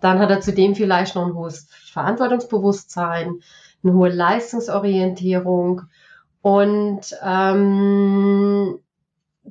Dann 0.01 0.19
hat 0.19 0.31
er 0.31 0.41
zudem 0.41 0.75
vielleicht 0.75 1.15
noch 1.15 1.25
ein 1.25 1.35
hohes 1.35 1.69
Verantwortungsbewusstsein, 1.93 3.41
eine 3.85 3.93
hohe 3.93 4.09
Leistungsorientierung 4.09 5.83
und 6.43 7.17
ähm, 7.23 8.81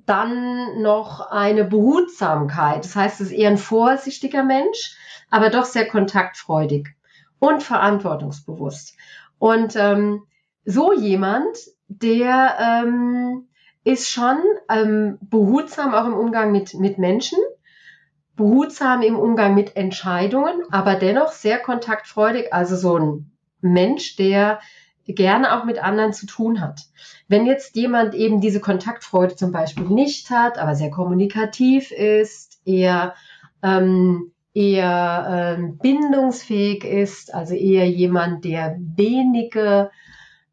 dann 0.05 0.81
noch 0.81 1.31
eine 1.31 1.63
Behutsamkeit. 1.63 2.83
Das 2.83 2.97
heißt, 2.97 3.21
es 3.21 3.27
ist 3.27 3.33
eher 3.37 3.51
ein 3.51 3.57
vorsichtiger 3.57 4.43
Mensch, 4.43 4.97
aber 5.29 5.49
doch 5.49 5.63
sehr 5.63 5.87
kontaktfreudig 5.87 6.93
und 7.43 7.61
verantwortungsbewusst. 7.61 8.95
Und 9.37 9.75
ähm, 9.75 10.23
so 10.63 10.93
jemand, 10.93 11.57
der 11.89 12.55
ähm, 12.59 13.49
ist 13.83 14.09
schon 14.09 14.37
ähm, 14.69 15.17
behutsam 15.21 15.93
auch 15.93 16.05
im 16.05 16.13
Umgang 16.13 16.53
mit, 16.53 16.73
mit 16.75 16.97
Menschen, 16.97 17.37
behutsam 18.37 19.01
im 19.01 19.19
Umgang 19.19 19.55
mit 19.55 19.75
Entscheidungen, 19.75 20.63
aber 20.71 20.95
dennoch 20.95 21.33
sehr 21.33 21.59
kontaktfreudig, 21.59 22.53
also 22.53 22.77
so 22.77 22.97
ein 22.97 23.31
Mensch, 23.59 24.15
der 24.15 24.59
gerne 25.05 25.53
auch 25.53 25.65
mit 25.65 25.83
anderen 25.83 26.13
zu 26.13 26.25
tun 26.25 26.61
hat. 26.61 26.79
Wenn 27.27 27.45
jetzt 27.45 27.75
jemand 27.75 28.15
eben 28.15 28.39
diese 28.39 28.61
Kontaktfreude 28.61 29.35
zum 29.35 29.51
Beispiel 29.51 29.85
nicht 29.85 30.29
hat, 30.29 30.57
aber 30.57 30.75
sehr 30.75 30.91
kommunikativ 30.91 31.91
ist, 31.91 32.61
eher 32.65 33.15
ähm, 33.61 34.32
eher 34.53 35.55
ähm, 35.57 35.77
bindungsfähig 35.77 36.83
ist, 36.83 37.33
also 37.33 37.55
eher 37.55 37.89
jemand, 37.89 38.45
der 38.45 38.77
wenige 38.79 39.89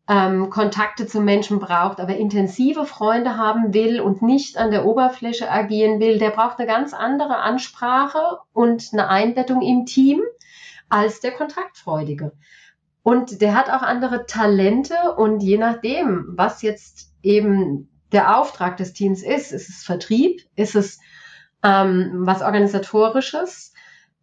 ähm, 0.08 0.50
Kontakte 0.50 1.06
zu 1.06 1.20
Menschen 1.20 1.60
braucht, 1.60 2.00
aber 2.00 2.16
intensive 2.16 2.86
Freunde 2.86 3.36
haben 3.36 3.74
will 3.74 4.00
und 4.00 4.22
nicht 4.22 4.56
an 4.56 4.70
der 4.70 4.86
Oberfläche 4.86 5.50
agieren 5.50 6.00
will, 6.00 6.18
der 6.18 6.30
braucht 6.30 6.58
eine 6.58 6.66
ganz 6.66 6.94
andere 6.94 7.36
Ansprache 7.36 8.38
und 8.52 8.88
eine 8.92 9.08
Einbettung 9.08 9.62
im 9.62 9.86
Team 9.86 10.20
als 10.88 11.20
der 11.20 11.32
Kontaktfreudige. 11.32 12.32
Und 13.02 13.40
der 13.40 13.54
hat 13.54 13.70
auch 13.70 13.82
andere 13.82 14.26
Talente 14.26 15.14
und 15.16 15.40
je 15.42 15.58
nachdem, 15.58 16.24
was 16.36 16.62
jetzt 16.62 17.12
eben 17.22 17.88
der 18.12 18.36
Auftrag 18.36 18.76
des 18.78 18.92
Teams 18.92 19.22
ist, 19.22 19.52
ist 19.52 19.68
es 19.68 19.84
Vertrieb, 19.84 20.40
ist 20.56 20.74
es 20.74 20.98
ähm, 21.62 22.22
was 22.24 22.42
organisatorisches, 22.42 23.72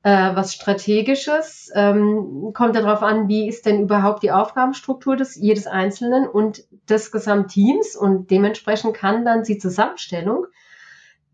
äh, 0.08 0.36
was 0.38 0.54
Strategisches. 0.54 1.70
Ähm, 1.76 2.52
kommt 2.54 2.78
darauf 2.78 3.04
an, 3.04 3.28
wie 3.28 3.50
ist 3.50 3.66
denn 3.66 3.82
überhaupt 3.82 4.24
die 4.24 4.32
Aufgabenstruktur 4.32 5.18
des 5.18 5.36
jedes 5.36 5.68
Einzelnen 5.68 6.30
und 6.30 6.64
des 6.90 7.12
Gesamtteams 7.12 7.98
und 7.98 8.32
dementsprechend 8.32 8.94
kann 8.94 9.26
dann 9.26 9.44
die 9.44 9.58
Zusammenstellung 9.58 10.46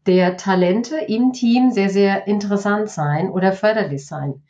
der 0.08 0.38
Talente 0.38 0.98
im 0.98 1.34
Team 1.34 1.70
sehr, 1.70 1.89
sehr 1.89 2.25
interessant 2.25 2.89
sein 2.89 3.30
oder 3.30 3.51
förderlich 3.51 4.08
sein. 4.08 4.42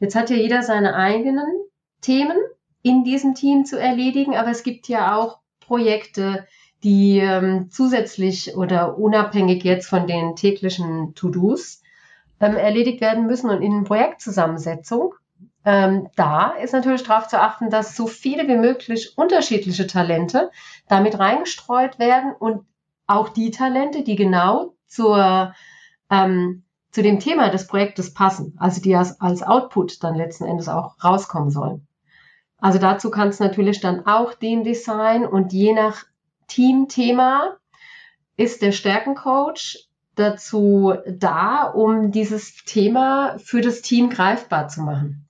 Jetzt 0.00 0.16
hat 0.16 0.30
ja 0.30 0.36
jeder 0.36 0.62
seine 0.64 0.96
eigenen 0.96 1.46
Themen 2.00 2.36
in 2.82 3.04
diesem 3.04 3.36
Team 3.36 3.64
zu 3.64 3.78
erledigen, 3.78 4.34
aber 4.34 4.50
es 4.50 4.64
gibt 4.64 4.88
ja 4.88 5.16
auch 5.16 5.38
Projekte, 5.60 6.48
die 6.82 7.20
ähm, 7.20 7.68
zusätzlich 7.70 8.56
oder 8.56 8.98
unabhängig 8.98 9.62
jetzt 9.62 9.86
von 9.86 10.08
den 10.08 10.34
täglichen 10.34 11.14
To-Dos 11.14 11.82
ähm, 12.40 12.56
erledigt 12.56 13.00
werden 13.00 13.26
müssen 13.26 13.50
und 13.50 13.62
in 13.62 13.84
Projektzusammensetzung. 13.84 15.14
Ähm, 15.64 16.08
da 16.16 16.50
ist 16.50 16.72
natürlich 16.72 17.02
darauf 17.02 17.28
zu 17.28 17.40
achten, 17.40 17.70
dass 17.70 17.96
so 17.96 18.06
viele 18.06 18.48
wie 18.48 18.56
möglich 18.56 19.16
unterschiedliche 19.16 19.86
Talente 19.86 20.50
damit 20.88 21.18
reingestreut 21.18 21.98
werden 21.98 22.32
und 22.32 22.64
auch 23.06 23.28
die 23.28 23.50
Talente, 23.50 24.02
die 24.02 24.16
genau 24.16 24.74
zur, 24.86 25.54
ähm, 26.10 26.62
zu 26.90 27.02
dem 27.02 27.20
Thema 27.20 27.48
des 27.50 27.66
Projektes 27.66 28.14
passen, 28.14 28.56
also 28.58 28.80
die 28.80 28.94
als, 28.94 29.20
als 29.20 29.42
Output 29.42 30.02
dann 30.02 30.14
letzten 30.14 30.44
Endes 30.44 30.68
auch 30.68 31.02
rauskommen 31.02 31.50
sollen. 31.50 31.86
Also 32.58 32.78
dazu 32.78 33.10
kann 33.10 33.28
es 33.28 33.40
natürlich 33.40 33.80
dann 33.80 34.06
auch 34.06 34.34
den 34.34 34.64
Design 34.64 35.26
und 35.26 35.52
je 35.52 35.72
nach 35.72 36.04
Teamthema 36.48 37.56
ist 38.36 38.62
der 38.62 38.72
Stärkencoach 38.72 39.87
dazu 40.18 40.94
da, 41.06 41.64
um 41.64 42.10
dieses 42.10 42.64
Thema 42.64 43.36
für 43.38 43.60
das 43.60 43.82
Team 43.82 44.10
greifbar 44.10 44.68
zu 44.68 44.82
machen. 44.82 45.28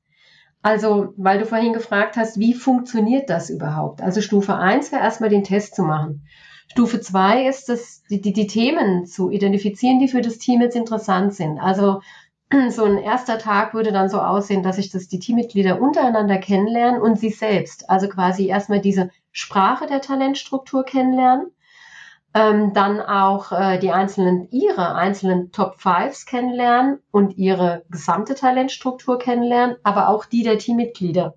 Also, 0.63 1.15
weil 1.17 1.39
du 1.39 1.47
vorhin 1.47 1.73
gefragt 1.73 2.17
hast, 2.17 2.39
wie 2.39 2.53
funktioniert 2.53 3.31
das 3.31 3.49
überhaupt? 3.49 4.03
Also 4.03 4.21
Stufe 4.21 4.57
1 4.57 4.91
wäre 4.93 5.03
erstmal 5.03 5.31
den 5.31 5.45
Test 5.45 5.77
zu 5.77 5.83
machen. 5.83 6.27
Stufe 6.71 7.01
2 7.01 7.47
ist 7.47 7.71
es, 7.71 8.03
die, 8.11 8.21
die, 8.21 8.33
die 8.33 8.47
Themen 8.47 9.07
zu 9.07 9.31
identifizieren, 9.31 10.01
die 10.01 10.09
für 10.09 10.21
das 10.21 10.39
Team 10.39 10.61
jetzt 10.61 10.77
interessant 10.77 11.35
sind. 11.35 11.59
Also 11.59 12.01
so 12.71 12.85
ein 12.85 12.99
erster 12.99 13.39
Tag 13.39 13.73
würde 13.73 13.93
dann 13.93 14.09
so 14.09 14.21
aussehen, 14.21 14.63
dass 14.63 14.77
sich 14.77 14.91
das 14.91 15.09
die 15.09 15.19
Teammitglieder 15.21 15.81
untereinander 15.81 16.39
kennenlernen 16.39 17.01
und 17.01 17.19
sie 17.19 17.31
selbst. 17.31 17.89
Also 17.89 18.09
quasi 18.09 18.47
erstmal 18.47 18.81
diese 18.81 19.11
Sprache 19.33 19.87
der 19.87 20.01
Talentstruktur 20.01 20.85
kennenlernen 20.85 21.53
ähm, 22.39 22.73
dann 22.73 23.01
auch 23.01 23.51
äh, 23.51 23.79
die 23.79 23.91
einzelnen, 23.91 24.49
ihre 24.53 24.95
einzelnen 24.95 25.51
Top 25.51 25.81
Fives 25.81 26.25
kennenlernen 26.25 27.01
und 27.11 27.37
ihre 27.37 27.85
gesamte 27.91 28.37
Talentstruktur 28.37 29.19
kennenlernen, 29.19 29.77
aber 29.83 30.09
auch 30.09 30.25
die 30.25 30.45
der 30.45 30.59
Teammitglieder. 30.59 31.35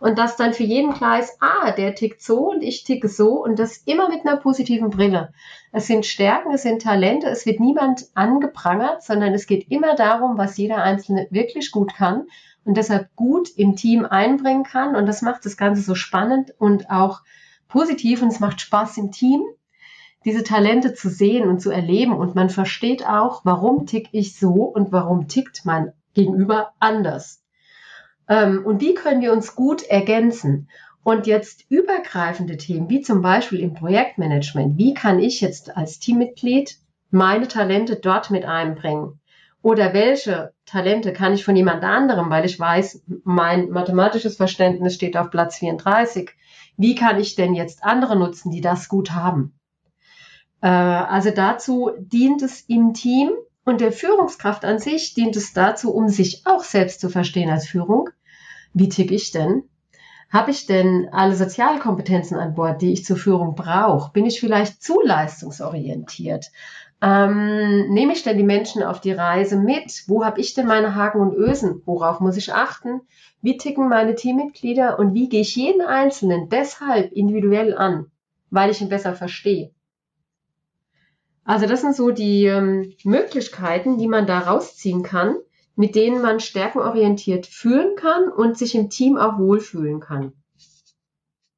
Und 0.00 0.18
das 0.18 0.36
dann 0.36 0.52
für 0.52 0.64
jeden 0.64 0.92
klar 0.92 1.18
ist, 1.18 1.38
ah, 1.40 1.70
der 1.70 1.94
tickt 1.94 2.20
so 2.20 2.50
und 2.50 2.62
ich 2.62 2.84
ticke 2.84 3.08
so 3.08 3.42
und 3.42 3.58
das 3.58 3.78
immer 3.86 4.10
mit 4.10 4.26
einer 4.26 4.36
positiven 4.36 4.90
Brille. 4.90 5.32
Es 5.72 5.86
sind 5.86 6.04
Stärken, 6.04 6.52
es 6.52 6.62
sind 6.62 6.82
Talente, 6.82 7.26
es 7.28 7.46
wird 7.46 7.58
niemand 7.58 8.08
angeprangert, 8.14 9.02
sondern 9.02 9.32
es 9.32 9.46
geht 9.46 9.70
immer 9.70 9.94
darum, 9.94 10.36
was 10.36 10.58
jeder 10.58 10.82
Einzelne 10.82 11.26
wirklich 11.30 11.70
gut 11.70 11.94
kann 11.94 12.26
und 12.66 12.76
deshalb 12.76 13.16
gut 13.16 13.48
im 13.56 13.76
Team 13.76 14.04
einbringen 14.04 14.64
kann. 14.64 14.94
Und 14.94 15.06
das 15.06 15.22
macht 15.22 15.46
das 15.46 15.56
Ganze 15.56 15.80
so 15.80 15.94
spannend 15.94 16.52
und 16.58 16.90
auch 16.90 17.22
positiv 17.68 18.20
und 18.20 18.28
es 18.28 18.40
macht 18.40 18.60
Spaß 18.60 18.98
im 18.98 19.10
Team 19.10 19.42
diese 20.24 20.42
Talente 20.42 20.94
zu 20.94 21.08
sehen 21.10 21.48
und 21.48 21.60
zu 21.60 21.70
erleben 21.70 22.14
und 22.14 22.34
man 22.34 22.50
versteht 22.50 23.06
auch, 23.06 23.44
warum 23.44 23.86
tick 23.86 24.08
ich 24.12 24.38
so 24.38 24.64
und 24.64 24.92
warum 24.92 25.28
tickt 25.28 25.64
mein 25.64 25.92
Gegenüber 26.14 26.72
anders. 26.78 27.42
Ähm, 28.28 28.64
und 28.64 28.80
wie 28.80 28.94
können 28.94 29.20
wir 29.20 29.32
uns 29.32 29.54
gut 29.54 29.82
ergänzen? 29.82 30.68
Und 31.02 31.26
jetzt 31.26 31.66
übergreifende 31.68 32.56
Themen, 32.56 32.88
wie 32.88 33.02
zum 33.02 33.20
Beispiel 33.20 33.60
im 33.60 33.74
Projektmanagement. 33.74 34.78
Wie 34.78 34.94
kann 34.94 35.18
ich 35.18 35.42
jetzt 35.42 35.76
als 35.76 35.98
Teammitglied 35.98 36.78
meine 37.10 37.46
Talente 37.46 37.96
dort 37.96 38.30
mit 38.30 38.46
einbringen? 38.46 39.20
Oder 39.60 39.92
welche 39.92 40.54
Talente 40.64 41.12
kann 41.12 41.34
ich 41.34 41.44
von 41.44 41.56
jemand 41.56 41.84
anderem, 41.84 42.30
weil 42.30 42.46
ich 42.46 42.58
weiß, 42.58 43.02
mein 43.24 43.68
mathematisches 43.68 44.36
Verständnis 44.36 44.94
steht 44.94 45.16
auf 45.16 45.30
Platz 45.30 45.58
34. 45.58 46.30
Wie 46.78 46.94
kann 46.94 47.20
ich 47.20 47.34
denn 47.34 47.54
jetzt 47.54 47.84
andere 47.84 48.16
nutzen, 48.16 48.50
die 48.50 48.62
das 48.62 48.88
gut 48.88 49.12
haben? 49.12 49.58
Äh, 50.64 50.68
also 50.68 51.30
dazu 51.30 51.90
dient 51.98 52.40
es 52.40 52.62
im 52.62 52.94
Team 52.94 53.30
und 53.66 53.82
der 53.82 53.92
Führungskraft 53.92 54.64
an 54.64 54.78
sich 54.78 55.12
dient 55.12 55.36
es 55.36 55.52
dazu, 55.52 55.94
um 55.94 56.08
sich 56.08 56.46
auch 56.46 56.64
selbst 56.64 57.00
zu 57.00 57.10
verstehen 57.10 57.50
als 57.50 57.66
Führung. 57.66 58.08
Wie 58.72 58.88
tick 58.88 59.12
ich 59.12 59.30
denn? 59.30 59.64
Habe 60.30 60.50
ich 60.50 60.64
denn 60.64 61.08
alle 61.12 61.36
Sozialkompetenzen 61.36 62.38
an 62.38 62.54
Bord, 62.54 62.80
die 62.80 62.94
ich 62.94 63.04
zur 63.04 63.18
Führung 63.18 63.54
brauche? 63.54 64.10
Bin 64.12 64.24
ich 64.24 64.40
vielleicht 64.40 64.82
zu 64.82 65.02
leistungsorientiert? 65.02 66.50
Ähm, 67.02 67.92
nehme 67.92 68.14
ich 68.14 68.22
denn 68.22 68.38
die 68.38 68.42
Menschen 68.42 68.82
auf 68.82 69.02
die 69.02 69.12
Reise 69.12 69.58
mit? 69.58 70.04
Wo 70.06 70.24
habe 70.24 70.40
ich 70.40 70.54
denn 70.54 70.66
meine 70.66 70.94
Haken 70.94 71.20
und 71.20 71.34
Ösen? 71.34 71.82
Worauf 71.84 72.20
muss 72.20 72.38
ich 72.38 72.54
achten? 72.54 73.02
Wie 73.42 73.58
ticken 73.58 73.90
meine 73.90 74.14
Teammitglieder 74.14 74.98
und 74.98 75.12
wie 75.12 75.28
gehe 75.28 75.42
ich 75.42 75.56
jeden 75.56 75.82
Einzelnen 75.82 76.48
deshalb 76.48 77.12
individuell 77.12 77.76
an, 77.76 78.06
weil 78.48 78.70
ich 78.70 78.80
ihn 78.80 78.88
besser 78.88 79.14
verstehe? 79.14 79.70
Also 81.44 81.66
das 81.66 81.82
sind 81.82 81.94
so 81.94 82.10
die 82.10 82.46
ähm, 82.46 82.94
Möglichkeiten, 83.04 83.98
die 83.98 84.08
man 84.08 84.26
da 84.26 84.40
rausziehen 84.40 85.02
kann, 85.02 85.36
mit 85.76 85.94
denen 85.94 86.22
man 86.22 86.40
stärkenorientiert 86.40 87.46
fühlen 87.46 87.96
kann 87.96 88.28
und 88.30 88.56
sich 88.56 88.74
im 88.74 88.90
Team 88.90 89.18
auch 89.18 89.38
wohlfühlen 89.38 90.00
kann. 90.00 90.32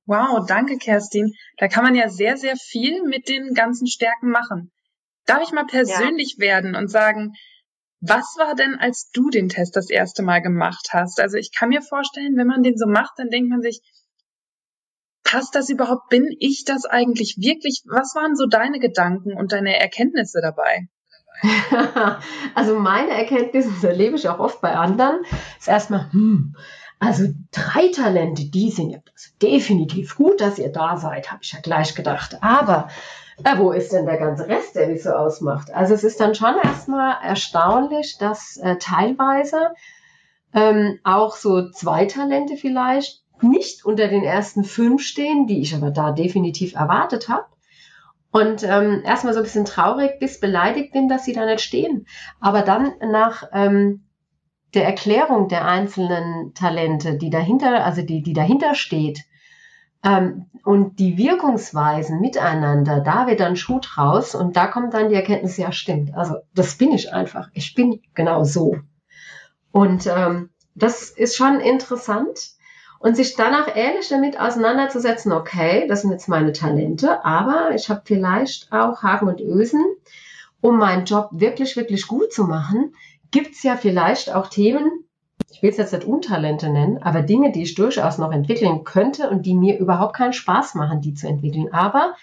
Wow, 0.07 0.45
danke 0.47 0.79
Kerstin. 0.79 1.35
Da 1.59 1.69
kann 1.69 1.85
man 1.85 1.95
ja 1.95 2.09
sehr, 2.09 2.37
sehr 2.37 2.57
viel 2.57 3.03
mit 3.03 3.29
den 3.29 3.55
ganzen 3.55 3.87
Stärken 3.87 4.31
machen. 4.31 4.73
Darf 5.25 5.43
ich 5.43 5.53
mal 5.53 5.67
persönlich 5.67 6.37
ja. 6.39 6.47
werden 6.47 6.77
und 6.77 6.89
sagen, 6.89 7.33
was 8.01 8.37
war 8.39 8.55
denn, 8.55 8.77
als 8.77 9.11
du 9.13 9.31
den 9.31 9.49
Test 9.49 9.75
das 9.75 9.91
erste 9.91 10.23
Mal 10.23 10.41
gemacht 10.41 10.89
hast? 10.93 11.21
Also 11.21 11.37
ich 11.37 11.51
kann 11.53 11.71
mir 11.71 11.83
vorstellen, 11.83 12.37
wenn 12.37 12.47
man 12.47 12.63
den 12.63 12.77
so 12.77 12.87
macht, 12.87 13.15
dann 13.17 13.31
denkt 13.31 13.51
man 13.51 13.63
sich, 13.63 13.81
passt 15.27 15.55
das 15.55 15.69
überhaupt? 15.69 16.09
Bin 16.09 16.29
ich 16.39 16.65
das 16.65 16.87
eigentlich 16.87 17.37
wirklich? 17.39 17.83
Was 17.87 18.15
waren 18.15 18.37
so 18.37 18.47
deine 18.47 18.79
Gedanken 18.79 19.35
und 19.37 19.53
deine 19.53 19.79
Erkenntnisse 19.79 20.41
dabei? 20.41 20.89
also 22.55 22.79
meine 22.79 23.11
Erkenntnisse, 23.11 23.71
das 23.71 23.85
erlebe 23.85 24.17
ich 24.17 24.29
auch 24.29 24.39
oft 24.39 24.61
bei 24.63 24.75
anderen, 24.75 25.21
ist 25.59 25.69
erstmal, 25.69 26.11
hm, 26.13 26.57
also 26.99 27.25
drei 27.51 27.89
Talente, 27.89 28.47
die 28.47 28.71
sind 28.71 28.91
ja 28.91 28.99
definitiv 29.43 30.17
gut, 30.17 30.41
dass 30.41 30.59
ihr 30.59 30.73
da 30.73 30.97
seid, 30.97 31.31
habe 31.31 31.41
ich 31.43 31.53
ja 31.53 31.61
gleich 31.61 31.95
gedacht. 31.95 32.39
Aber 32.43 32.89
äh, 33.45 33.59
wo 33.59 33.73
ist 33.73 33.93
denn 33.93 34.07
der 34.07 34.17
ganze 34.17 34.49
Rest, 34.49 34.77
der 34.77 34.89
mich 34.89 35.03
so 35.03 35.11
ausmacht? 35.11 35.75
Also 35.75 35.93
es 35.93 36.05
ist 36.05 36.21
dann 36.21 36.35
schon 36.35 36.55
erstmal 36.63 37.17
erstaunlich, 37.23 38.17
dass 38.19 38.57
äh, 38.57 38.77
teilweise 38.79 39.75
ähm, 40.55 40.99
auch 41.05 41.37
so 41.37 41.71
zwei 41.71 42.07
Talente 42.07 42.57
vielleicht 42.57 43.26
nicht 43.43 43.85
unter 43.85 44.09
den 44.09 44.23
ersten 44.23 44.65
fünf 44.65 45.03
stehen, 45.03 45.47
die 45.47 45.61
ich 45.61 45.75
aber 45.75 45.91
da 45.91 46.13
definitiv 46.13 46.75
erwartet 46.75 47.29
habe 47.29 47.47
und 48.31 48.63
ähm, 48.65 49.03
erstmal 49.05 49.33
so 49.33 49.41
ein 49.41 49.45
bisschen 49.45 49.65
traurig 49.65 50.19
bis 50.19 50.41
beleidigt 50.41 50.93
bin, 50.93 51.09
dass 51.09 51.25
sie 51.25 51.33
da 51.33 51.47
nicht 51.47 51.63
stehen. 51.63 52.07
Aber 52.39 52.63
dann 52.63 52.93
nach 53.01 53.45
ähm, 53.53 54.05
der 54.75 54.85
Erklärung 54.85 55.49
der 55.49 55.65
einzelnen 55.67 56.53
Talente, 56.53 57.17
die 57.17 57.31
dahinter, 57.31 57.85
also 57.85 58.03
die, 58.03 58.23
die 58.23 58.35
dahinter 58.35 58.75
steht, 58.75 59.21
ähm, 60.05 60.51
und 60.65 60.99
die 60.99 61.17
Wirkungsweisen 61.17 62.21
miteinander, 62.21 63.01
da 63.01 63.27
wird 63.27 63.41
dann 63.41 63.57
Schuh 63.57 63.81
draus 63.81 64.35
und 64.35 64.57
da 64.57 64.67
kommt 64.67 64.93
dann 64.93 65.09
die 65.09 65.15
Erkenntnis, 65.15 65.57
ja 65.57 65.73
stimmt, 65.73 66.15
also 66.15 66.35
das 66.55 66.77
bin 66.77 66.93
ich 66.93 67.13
einfach. 67.13 67.49
Ich 67.55 67.75
bin 67.75 68.03
genau 68.15 68.45
so. 68.45 68.77
Und 69.71 70.07
ähm, 70.07 70.51
das 70.75 71.11
ist 71.11 71.37
schon 71.37 71.61
interessant, 71.61 72.56
und 72.99 73.17
sich 73.17 73.37
danach 73.37 73.75
ehrlich 73.75 74.09
damit 74.09 74.39
auseinanderzusetzen, 74.39 75.33
okay, 75.33 75.87
das 75.89 76.03
sind 76.03 76.11
jetzt 76.11 76.29
meine 76.29 76.53
Talente, 76.53 77.25
aber 77.25 77.75
ich 77.75 77.89
habe 77.89 78.03
vielleicht 78.05 78.73
auch 78.73 79.03
Haken 79.03 79.29
und 79.29 79.41
Ösen, 79.41 79.85
um 80.61 80.79
meinen 80.79 81.05
Job 81.05 81.29
wirklich, 81.33 81.77
wirklich 81.77 82.07
gut 82.07 82.33
zu 82.33 82.45
machen, 82.45 82.95
gibt's 83.31 83.63
ja 83.63 83.77
vielleicht 83.77 84.35
auch 84.35 84.49
Themen, 84.49 85.05
ich 85.51 85.63
will 85.63 85.71
es 85.71 85.77
jetzt 85.77 85.93
nicht 85.93 86.07
Untalente 86.07 86.69
nennen, 86.69 87.03
aber 87.03 87.23
Dinge, 87.23 87.53
die 87.53 87.63
ich 87.63 87.75
durchaus 87.75 88.19
noch 88.19 88.33
entwickeln 88.33 88.85
könnte 88.85 89.31
und 89.31 89.47
die 89.47 89.55
mir 89.55 89.79
überhaupt 89.79 90.17
keinen 90.17 90.33
Spaß 90.33 90.75
machen, 90.75 91.01
die 91.01 91.15
zu 91.15 91.29
entwickeln, 91.29 91.73
aber 91.73 92.15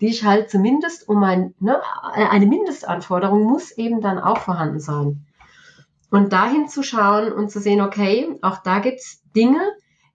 die 0.00 0.08
ich 0.08 0.24
halt 0.24 0.50
zumindest 0.50 1.08
um 1.08 1.22
ein, 1.22 1.54
ne, 1.60 1.80
eine 2.12 2.46
Mindestanforderung 2.46 3.42
muss 3.42 3.70
eben 3.72 4.00
dann 4.00 4.18
auch 4.18 4.38
vorhanden 4.38 4.80
sein. 4.80 5.26
Und 6.10 6.32
dahin 6.32 6.68
zu 6.68 6.82
schauen 6.82 7.32
und 7.32 7.50
zu 7.50 7.60
sehen, 7.60 7.80
okay, 7.80 8.34
auch 8.42 8.58
da 8.58 8.78
gibt's 8.80 9.22
Dinge, 9.36 9.60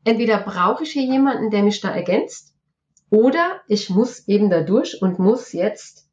entweder 0.05 0.39
brauche 0.39 0.83
ich 0.83 0.91
hier 0.91 1.03
jemanden, 1.03 1.49
der 1.49 1.63
mich 1.63 1.81
da 1.81 1.89
ergänzt, 1.89 2.53
oder 3.09 3.61
ich 3.67 3.89
muss 3.89 4.27
eben 4.27 4.49
da 4.49 4.61
durch 4.61 5.01
und 5.01 5.19
muss 5.19 5.51
jetzt 5.51 6.09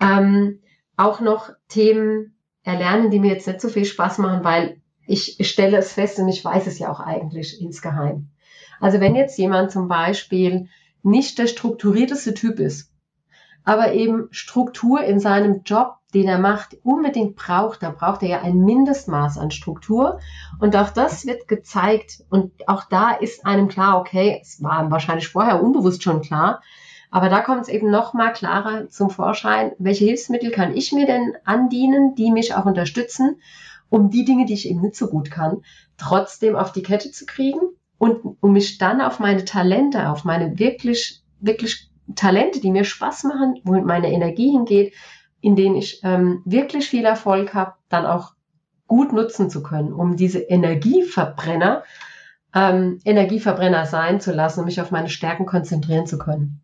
ähm, 0.00 0.60
auch 0.96 1.20
noch 1.20 1.50
Themen 1.68 2.36
erlernen, 2.62 3.10
die 3.10 3.20
mir 3.20 3.32
jetzt 3.32 3.46
nicht 3.46 3.60
so 3.60 3.68
viel 3.68 3.84
Spaß 3.84 4.18
machen, 4.18 4.44
weil 4.44 4.80
ich, 5.06 5.38
ich 5.40 5.48
stelle 5.48 5.78
es 5.78 5.92
fest 5.92 6.18
und 6.18 6.28
ich 6.28 6.44
weiß 6.44 6.66
es 6.66 6.78
ja 6.78 6.90
auch 6.90 7.00
eigentlich 7.00 7.60
insgeheim. 7.60 8.30
Also 8.80 9.00
wenn 9.00 9.14
jetzt 9.14 9.38
jemand 9.38 9.70
zum 9.70 9.88
Beispiel 9.88 10.68
nicht 11.02 11.38
der 11.38 11.46
strukturierteste 11.46 12.34
Typ 12.34 12.58
ist, 12.58 12.92
aber 13.64 13.92
eben 13.92 14.28
Struktur 14.30 15.02
in 15.02 15.20
seinem 15.20 15.62
Job 15.64 15.97
den 16.14 16.26
er 16.26 16.38
macht, 16.38 16.76
unbedingt 16.84 17.36
braucht, 17.36 17.82
da 17.82 17.90
braucht 17.90 18.22
er 18.22 18.28
ja 18.28 18.40
ein 18.40 18.64
Mindestmaß 18.64 19.38
an 19.38 19.50
Struktur. 19.50 20.20
Und 20.58 20.74
auch 20.74 20.90
das 20.90 21.26
wird 21.26 21.48
gezeigt. 21.48 22.24
Und 22.30 22.52
auch 22.66 22.84
da 22.84 23.12
ist 23.12 23.44
einem 23.44 23.68
klar, 23.68 23.98
okay, 24.00 24.38
es 24.40 24.62
war 24.62 24.90
wahrscheinlich 24.90 25.28
vorher 25.28 25.62
unbewusst 25.62 26.02
schon 26.02 26.22
klar, 26.22 26.62
aber 27.10 27.28
da 27.28 27.40
kommt 27.40 27.62
es 27.62 27.68
eben 27.68 27.90
noch 27.90 28.12
mal 28.12 28.32
klarer 28.32 28.88
zum 28.88 29.10
Vorschein, 29.10 29.72
welche 29.78 30.04
Hilfsmittel 30.04 30.50
kann 30.50 30.76
ich 30.76 30.92
mir 30.92 31.06
denn 31.06 31.34
andienen, 31.44 32.14
die 32.14 32.30
mich 32.30 32.54
auch 32.54 32.66
unterstützen, 32.66 33.40
um 33.88 34.10
die 34.10 34.24
Dinge, 34.24 34.44
die 34.44 34.54
ich 34.54 34.68
eben 34.68 34.82
nicht 34.82 34.96
so 34.96 35.08
gut 35.08 35.30
kann, 35.30 35.62
trotzdem 35.96 36.54
auf 36.54 36.72
die 36.72 36.82
Kette 36.82 37.10
zu 37.10 37.24
kriegen 37.24 37.60
und 37.96 38.36
um 38.40 38.52
mich 38.52 38.78
dann 38.78 39.00
auf 39.00 39.18
meine 39.18 39.44
Talente, 39.44 40.10
auf 40.10 40.24
meine 40.24 40.58
wirklich, 40.58 41.22
wirklich 41.40 41.90
Talente, 42.14 42.60
die 42.60 42.70
mir 42.70 42.84
Spaß 42.84 43.24
machen, 43.24 43.60
wo 43.64 43.72
meine 43.80 44.12
Energie 44.12 44.50
hingeht, 44.50 44.94
in 45.40 45.56
denen 45.56 45.76
ich 45.76 46.00
ähm, 46.04 46.42
wirklich 46.44 46.88
viel 46.88 47.04
Erfolg 47.04 47.54
habe, 47.54 47.74
dann 47.88 48.06
auch 48.06 48.32
gut 48.86 49.12
nutzen 49.12 49.50
zu 49.50 49.62
können, 49.62 49.92
um 49.92 50.16
diese 50.16 50.40
Energieverbrenner 50.40 51.84
ähm, 52.54 53.00
Energieverbrenner 53.04 53.86
sein 53.86 54.20
zu 54.20 54.32
lassen 54.32 54.60
und 54.60 54.66
mich 54.66 54.80
auf 54.80 54.90
meine 54.90 55.08
Stärken 55.08 55.46
konzentrieren 55.46 56.06
zu 56.06 56.18
können. 56.18 56.60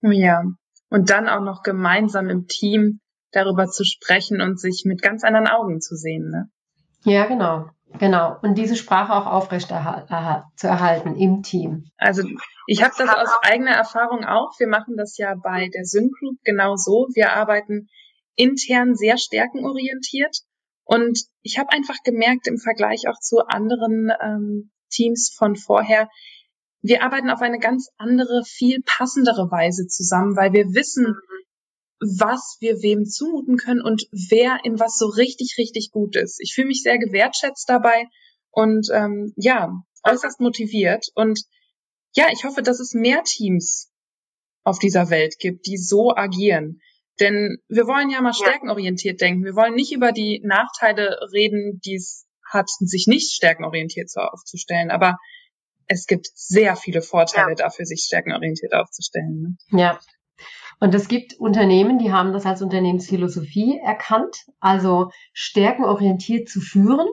Ja, 0.00 0.44
und 0.88 1.10
dann 1.10 1.28
auch 1.28 1.40
noch 1.40 1.62
gemeinsam 1.62 2.28
im 2.28 2.46
Team 2.46 3.00
darüber 3.32 3.66
zu 3.66 3.84
sprechen 3.84 4.40
und 4.40 4.60
sich 4.60 4.84
mit 4.86 5.02
ganz 5.02 5.24
anderen 5.24 5.46
Augen 5.46 5.80
zu 5.80 5.96
sehen. 5.96 6.30
Ne? 6.30 6.48
Ja, 7.04 7.26
genau. 7.26 7.70
Genau. 7.98 8.36
Und 8.42 8.56
diese 8.56 8.76
Sprache 8.76 9.12
auch 9.12 9.26
aufrecht 9.26 9.68
zu 9.68 10.66
erhalten 10.66 11.16
im 11.16 11.42
Team. 11.42 11.90
Also 11.96 12.22
ich 12.66 12.82
habe 12.82 12.94
das 12.98 13.08
aus 13.08 13.30
eigener 13.42 13.72
Erfahrung 13.72 14.24
auch. 14.24 14.52
Wir 14.58 14.68
machen 14.68 14.96
das 14.96 15.16
ja 15.18 15.34
bei 15.34 15.68
der 15.72 15.84
Syn 15.84 16.10
Group 16.10 16.38
genau 16.44 16.76
so. 16.76 17.08
Wir 17.14 17.32
arbeiten 17.32 17.88
intern 18.34 18.94
sehr 18.94 19.18
stärkenorientiert. 19.18 20.36
Und 20.84 21.18
ich 21.42 21.58
habe 21.58 21.72
einfach 21.72 21.96
gemerkt 22.04 22.46
im 22.46 22.58
Vergleich 22.58 23.08
auch 23.08 23.18
zu 23.20 23.40
anderen 23.48 24.10
ähm, 24.20 24.70
Teams 24.90 25.34
von 25.36 25.56
vorher, 25.56 26.08
wir 26.82 27.02
arbeiten 27.02 27.30
auf 27.30 27.42
eine 27.42 27.58
ganz 27.58 27.90
andere, 27.96 28.44
viel 28.44 28.80
passendere 28.84 29.50
Weise 29.50 29.88
zusammen, 29.88 30.36
weil 30.36 30.52
wir 30.52 30.66
wissen, 30.66 31.16
was 32.00 32.56
wir 32.60 32.82
wem 32.82 33.04
zumuten 33.04 33.56
können 33.56 33.80
und 33.80 34.06
wer 34.10 34.60
in 34.64 34.78
was 34.78 34.98
so 34.98 35.06
richtig, 35.06 35.56
richtig 35.58 35.90
gut 35.90 36.16
ist. 36.16 36.40
Ich 36.40 36.54
fühle 36.54 36.68
mich 36.68 36.82
sehr 36.82 36.98
gewertschätzt 36.98 37.68
dabei 37.68 38.04
und 38.50 38.88
ähm, 38.92 39.32
ja, 39.36 39.72
äußerst 40.04 40.40
motiviert. 40.40 41.06
Und 41.14 41.40
ja, 42.14 42.26
ich 42.32 42.44
hoffe, 42.44 42.62
dass 42.62 42.80
es 42.80 42.94
mehr 42.94 43.22
Teams 43.24 43.90
auf 44.64 44.78
dieser 44.78 45.10
Welt 45.10 45.36
gibt, 45.38 45.66
die 45.66 45.76
so 45.76 46.14
agieren. 46.14 46.80
Denn 47.20 47.58
wir 47.68 47.86
wollen 47.86 48.10
ja 48.10 48.20
mal 48.20 48.34
stärkenorientiert 48.34 49.20
denken. 49.20 49.44
Wir 49.44 49.54
wollen 49.54 49.74
nicht 49.74 49.92
über 49.92 50.12
die 50.12 50.42
Nachteile 50.44 51.18
reden, 51.32 51.80
die 51.84 51.94
es 51.94 52.26
hat, 52.50 52.68
sich 52.68 53.06
nicht 53.06 53.32
stärkenorientiert 53.32 54.10
so 54.10 54.20
aufzustellen. 54.20 54.90
Aber 54.90 55.16
es 55.86 56.06
gibt 56.06 56.26
sehr 56.34 56.76
viele 56.76 57.00
Vorteile 57.00 57.50
ja. 57.50 57.54
dafür, 57.54 57.86
sich 57.86 58.02
stärkenorientiert 58.06 58.74
aufzustellen. 58.74 59.56
Ne? 59.70 59.80
Ja. 59.80 60.00
Und 60.78 60.94
es 60.94 61.08
gibt 61.08 61.34
Unternehmen, 61.38 61.98
die 61.98 62.12
haben 62.12 62.32
das 62.32 62.44
als 62.44 62.60
Unternehmensphilosophie 62.62 63.78
erkannt, 63.82 64.44
also 64.60 65.10
stärkenorientiert 65.32 66.48
zu 66.48 66.60
führen. 66.60 67.08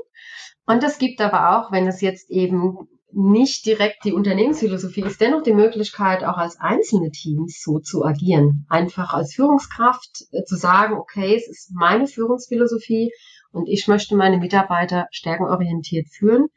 Und 0.65 0.84
es 0.84 0.97
gibt 0.97 1.21
aber 1.21 1.58
auch, 1.58 1.71
wenn 1.71 1.88
es 1.88 2.02
jetzt 2.02 2.30
eben 2.30 2.88
nicht 3.13 3.65
direkt 3.65 4.04
die 4.06 4.13
Unternehmensphilosophie, 4.13 5.04
ist 5.04 5.21
dennoch 5.21 5.43
die 5.43 5.54
Möglichkeit, 5.54 6.23
auch 6.23 6.38
als 6.38 6.60
einzelne 6.60 7.12
Teams 7.12 7.62
so 7.63 7.80
zu 7.80 8.04
agieren. 8.04 8.65
Einfach 8.69 9.13
als 9.13 9.36
Führungskraft 9.36 10.26
äh, 10.32 10.43
zu 10.43 10.56
sagen, 10.56 10.95
okay, 10.95 11.36
es 11.36 11.47
ist 11.47 11.71
meine 11.73 12.08
Führungsphilosophie 12.08 13.12
und 13.52 13.67
ich 13.69 13.88
möchte 13.88 14.15
meine 14.15 14.38
Mitarbeiter 14.38 15.08
stärkenorientiert 15.12 16.08
führen 16.10 16.47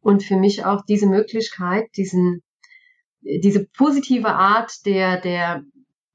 und 0.00 0.22
für 0.22 0.36
mich 0.36 0.64
auch 0.64 0.82
diese 0.88 1.06
Möglichkeit, 1.06 1.84
diesen, 1.96 2.42
diese 3.20 3.66
positive 3.76 4.28
Art 4.28 4.86
der, 4.86 5.20
der, 5.20 5.62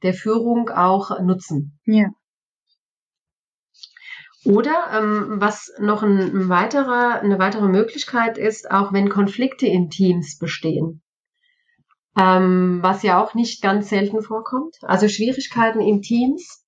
der 0.03 0.13
Führung 0.13 0.69
auch 0.69 1.19
nutzen. 1.21 1.79
Ja. 1.85 2.09
Oder 4.43 4.87
ähm, 4.97 5.39
was 5.39 5.71
noch 5.79 6.01
ein 6.01 6.49
weiterer, 6.49 7.21
eine 7.21 7.37
weitere 7.37 7.67
Möglichkeit 7.67 8.39
ist, 8.39 8.71
auch 8.71 8.91
wenn 8.91 9.09
Konflikte 9.09 9.67
in 9.67 9.89
Teams 9.91 10.39
bestehen, 10.39 11.03
ähm, 12.17 12.79
was 12.81 13.03
ja 13.03 13.23
auch 13.23 13.35
nicht 13.35 13.61
ganz 13.61 13.89
selten 13.89 14.23
vorkommt, 14.23 14.77
also 14.81 15.07
Schwierigkeiten 15.07 15.79
in 15.79 16.01
Teams, 16.01 16.65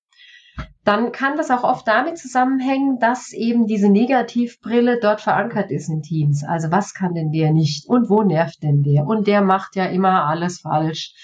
dann 0.84 1.12
kann 1.12 1.36
das 1.36 1.50
auch 1.50 1.64
oft 1.64 1.88
damit 1.88 2.18
zusammenhängen, 2.18 2.98
dass 3.00 3.32
eben 3.32 3.66
diese 3.66 3.88
Negativbrille 3.88 5.00
dort 5.00 5.20
verankert 5.20 5.70
ist 5.70 5.88
in 5.88 6.02
Teams. 6.02 6.44
Also 6.44 6.70
was 6.70 6.94
kann 6.94 7.14
denn 7.14 7.32
der 7.32 7.52
nicht 7.52 7.88
und 7.88 8.08
wo 8.08 8.22
nervt 8.22 8.62
denn 8.62 8.82
der? 8.82 9.06
Und 9.06 9.26
der 9.26 9.40
macht 9.40 9.76
ja 9.76 9.86
immer 9.86 10.26
alles 10.26 10.60
falsch. 10.60 11.14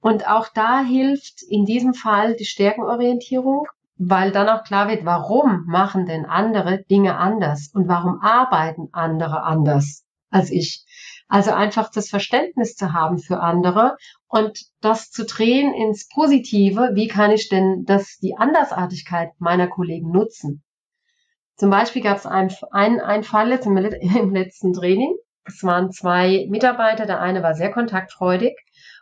Und 0.00 0.28
auch 0.28 0.48
da 0.48 0.82
hilft 0.82 1.42
in 1.42 1.64
diesem 1.64 1.94
Fall 1.94 2.34
die 2.36 2.46
Stärkenorientierung 2.46 3.66
weil 4.02 4.32
dann 4.32 4.48
auch 4.48 4.64
klar 4.64 4.88
wird, 4.88 5.04
warum 5.04 5.64
machen 5.66 6.06
denn 6.06 6.24
andere 6.24 6.82
Dinge 6.84 7.18
anders 7.18 7.70
und 7.74 7.86
warum 7.86 8.18
arbeiten 8.22 8.88
andere 8.92 9.42
anders 9.42 10.06
als 10.30 10.50
ich. 10.50 10.86
Also 11.28 11.50
einfach 11.52 11.90
das 11.90 12.08
Verständnis 12.08 12.76
zu 12.76 12.94
haben 12.94 13.18
für 13.18 13.40
andere 13.40 13.96
und 14.26 14.58
das 14.80 15.10
zu 15.10 15.26
drehen 15.26 15.74
ins 15.74 16.08
Positive. 16.08 16.92
Wie 16.94 17.08
kann 17.08 17.30
ich 17.30 17.50
denn 17.50 17.84
das, 17.84 18.16
die 18.22 18.36
Andersartigkeit 18.38 19.32
meiner 19.38 19.68
Kollegen 19.68 20.10
nutzen? 20.10 20.62
Zum 21.56 21.68
Beispiel 21.68 22.02
gab 22.02 22.16
es 22.16 22.26
einen, 22.26 22.50
einen, 22.72 23.22
Fall 23.22 23.50
jetzt 23.50 23.66
im, 23.66 23.76
im 23.76 24.34
letzten 24.34 24.72
Training. 24.72 25.14
Es 25.44 25.62
waren 25.62 25.92
zwei 25.92 26.46
Mitarbeiter. 26.48 27.04
Der 27.04 27.20
eine 27.20 27.42
war 27.42 27.52
sehr 27.52 27.70
kontaktfreudig 27.70 28.56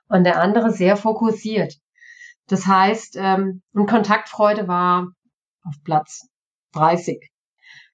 und 0.09 0.25
der 0.25 0.41
andere 0.41 0.71
sehr 0.71 0.97
fokussiert. 0.97 1.75
Das 2.49 2.67
heißt, 2.67 3.17
ähm, 3.19 3.63
und 3.73 3.87
Kontaktfreude 3.87 4.69
war 4.69 5.09
auf 5.65 5.75
Platz 5.85 6.29
30 6.73 7.31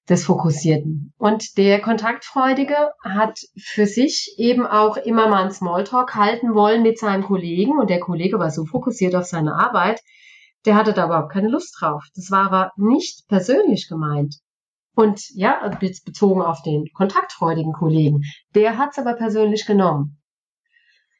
des 0.07 0.25
Fokussierten. 0.25 1.13
Und 1.17 1.57
der 1.57 1.81
Kontaktfreudige 1.81 2.91
hat 3.03 3.39
für 3.57 3.87
sich 3.87 4.35
eben 4.37 4.65
auch 4.65 4.97
immer 4.97 5.27
mal 5.27 5.43
einen 5.43 5.51
Smalltalk 5.51 6.15
halten 6.15 6.53
wollen 6.53 6.83
mit 6.83 6.99
seinem 6.99 7.23
Kollegen 7.23 7.79
und 7.79 7.89
der 7.89 7.99
Kollege 7.99 8.39
war 8.39 8.51
so 8.51 8.65
fokussiert 8.65 9.15
auf 9.15 9.25
seine 9.25 9.55
Arbeit, 9.55 10.01
der 10.65 10.75
hatte 10.75 10.93
da 10.93 11.05
überhaupt 11.05 11.31
keine 11.31 11.47
Lust 11.47 11.77
drauf. 11.79 12.03
Das 12.15 12.31
war 12.31 12.45
aber 12.45 12.71
nicht 12.75 13.27
persönlich 13.27 13.87
gemeint. 13.87 14.35
Und 14.95 15.21
ja, 15.33 15.69
bezogen 16.05 16.41
auf 16.41 16.61
den 16.61 16.85
kontaktfreudigen 16.93 17.73
Kollegen. 17.73 18.23
Der 18.53 18.77
hat 18.77 18.91
es 18.91 18.99
aber 18.99 19.13
persönlich 19.13 19.65
genommen. 19.65 20.21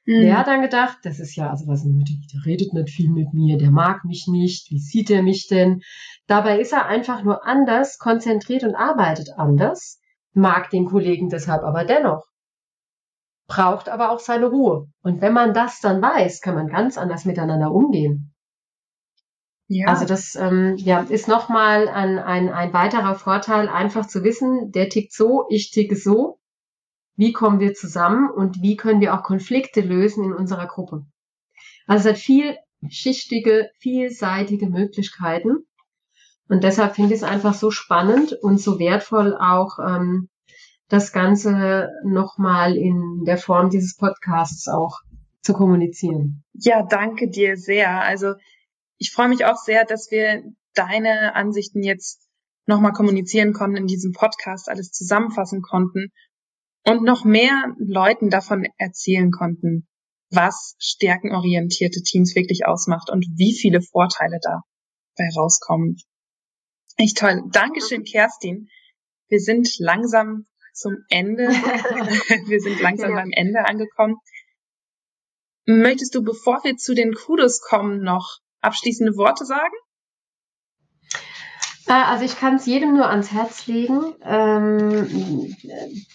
Mhm. 0.06 0.22
Der 0.22 0.38
hat 0.38 0.48
dann 0.48 0.62
gedacht, 0.62 1.00
das 1.04 1.20
ist 1.20 1.36
ja, 1.36 1.50
also 1.50 1.68
was 1.68 1.84
mit 1.84 2.10
der 2.10 2.46
redet 2.46 2.74
nicht 2.74 2.90
viel 2.90 3.10
mit 3.10 3.34
mir, 3.34 3.58
der 3.58 3.72
mag 3.72 4.06
mich 4.06 4.28
nicht, 4.28 4.70
wie 4.70 4.80
sieht 4.80 5.10
er 5.10 5.24
mich 5.24 5.48
denn? 5.48 5.82
Dabei 6.28 6.60
ist 6.60 6.74
er 6.74 6.86
einfach 6.86 7.24
nur 7.24 7.46
anders, 7.46 7.98
konzentriert 7.98 8.64
und 8.64 8.76
arbeitet 8.76 9.30
anders, 9.36 10.00
mag 10.34 10.70
den 10.70 10.86
Kollegen 10.86 11.30
deshalb 11.30 11.64
aber 11.64 11.86
dennoch. 11.86 12.26
Braucht 13.48 13.90
aber 13.90 14.12
auch 14.12 14.20
seine 14.20 14.48
Ruhe. 14.48 14.88
Und 15.02 15.22
wenn 15.22 15.34
man 15.34 15.54
das 15.54 15.80
dann 15.80 16.02
weiß, 16.02 16.42
kann 16.42 16.56
man 16.56 16.68
ganz 16.68 16.98
anders 16.98 17.26
miteinander 17.26 17.72
umgehen. 17.72 18.34
Ja. 19.68 19.88
Also 19.88 20.06
das 20.06 20.36
ähm, 20.36 20.76
ja, 20.78 21.00
ist 21.02 21.28
nochmal 21.28 21.88
ein, 21.88 22.20
ein, 22.20 22.50
ein 22.50 22.74
weiterer 22.74 23.16
Vorteil, 23.16 23.68
einfach 23.68 24.08
zu 24.08 24.24
wissen, 24.24 24.72
der 24.72 24.90
tickt 24.90 25.14
so, 25.14 25.46
ich 25.50 25.72
ticke 25.72 25.96
so 25.96 26.40
wie 27.18 27.32
kommen 27.32 27.60
wir 27.60 27.74
zusammen 27.74 28.30
und 28.30 28.62
wie 28.62 28.76
können 28.76 29.02
wir 29.02 29.14
auch 29.14 29.24
Konflikte 29.24 29.82
lösen 29.82 30.24
in 30.24 30.34
unserer 30.34 30.68
Gruppe. 30.68 31.06
Also 31.88 32.10
es 32.10 32.16
hat 32.16 32.22
vielschichtige, 32.22 33.70
vielseitige 33.80 34.68
Möglichkeiten. 34.68 35.66
Und 36.48 36.64
deshalb 36.64 36.96
finde 36.96 37.14
ich 37.16 37.22
es 37.22 37.28
einfach 37.28 37.54
so 37.54 37.72
spannend 37.72 38.34
und 38.34 38.60
so 38.60 38.78
wertvoll 38.80 39.36
auch 39.36 39.80
ähm, 39.80 40.30
das 40.90 41.12
Ganze 41.12 41.90
nochmal 42.04 42.78
in 42.78 43.24
der 43.26 43.38
Form 43.38 43.70
dieses 43.70 43.96
Podcasts 43.96 44.68
auch 44.68 45.00
zu 45.42 45.54
kommunizieren. 45.54 46.44
Ja, 46.54 46.84
danke 46.84 47.30
dir 47.30 47.58
sehr. 47.58 48.02
Also 48.02 48.34
ich 48.98 49.12
freue 49.12 49.30
mich 49.30 49.46
auch 49.46 49.58
sehr, 49.58 49.86
dass 49.86 50.12
wir 50.12 50.44
deine 50.76 51.36
Ansichten 51.36 51.82
jetzt 51.82 52.28
nochmal 52.68 52.94
kommunizieren 52.94 53.54
konnten, 53.54 53.78
in 53.78 53.88
diesem 53.88 54.12
Podcast 54.12 54.70
alles 54.70 54.92
zusammenfassen 54.92 55.62
konnten 55.62 56.12
und 56.86 57.04
noch 57.04 57.26
mehr 57.26 57.74
Leuten 57.80 58.30
davon 58.30 58.66
erzählen 58.78 59.32
konnten, 59.32 59.88
was 60.32 60.76
stärkenorientierte 60.80 62.02
Teams 62.02 62.36
wirklich 62.36 62.66
ausmacht 62.66 63.10
und 63.10 63.26
wie 63.36 63.54
viele 63.54 63.82
Vorteile 63.82 64.40
dabei 64.42 65.30
rauskommen. 65.36 65.98
Echt 66.98 67.18
toll. 67.18 67.42
Dankeschön, 67.52 68.04
Kerstin. 68.04 68.70
Wir 69.28 69.40
sind 69.40 69.68
langsam 69.80 70.46
zum 70.74 70.98
Ende. 71.10 71.44
wir 72.48 72.60
sind 72.60 72.80
langsam 72.82 73.12
ja. 73.12 73.16
beim 73.16 73.32
Ende 73.32 73.66
angekommen. 73.66 74.18
Möchtest 75.66 76.14
du, 76.14 76.24
bevor 76.24 76.64
wir 76.64 76.78
zu 76.78 76.94
den 76.94 77.14
Kudos 77.14 77.60
kommen, 77.62 78.02
noch 78.02 78.40
abschließende 78.62 79.16
Worte 79.18 79.46
sagen? 79.46 79.74
Äh, 81.88 81.94
also 81.94 82.26
ich 82.26 82.38
kann 82.38 82.56
es 82.56 82.66
jedem 82.66 82.96
nur 82.96 83.10
ans 83.10 83.32
Herz 83.32 83.68
legen. 83.68 84.14
Ähm, 84.24 85.56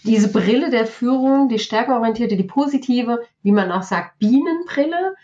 diese 0.04 0.32
Brille 0.32 0.70
der 0.70 0.86
Führung, 0.86 1.48
die 1.48 1.58
stärkeorientierte, 1.58 2.36
die 2.36 2.44
positive, 2.44 3.22
wie 3.42 3.52
man 3.52 3.70
auch 3.72 3.82
sagt, 3.82 4.18
Bienenbrille 4.18 5.14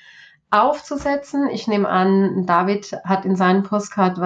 aufzusetzen. 0.50 1.48
Ich 1.50 1.66
nehme 1.66 1.88
an, 1.88 2.46
David 2.46 2.92
hat 3.04 3.24
in 3.24 3.36
seinem 3.36 3.64
Postcard, 3.64 4.16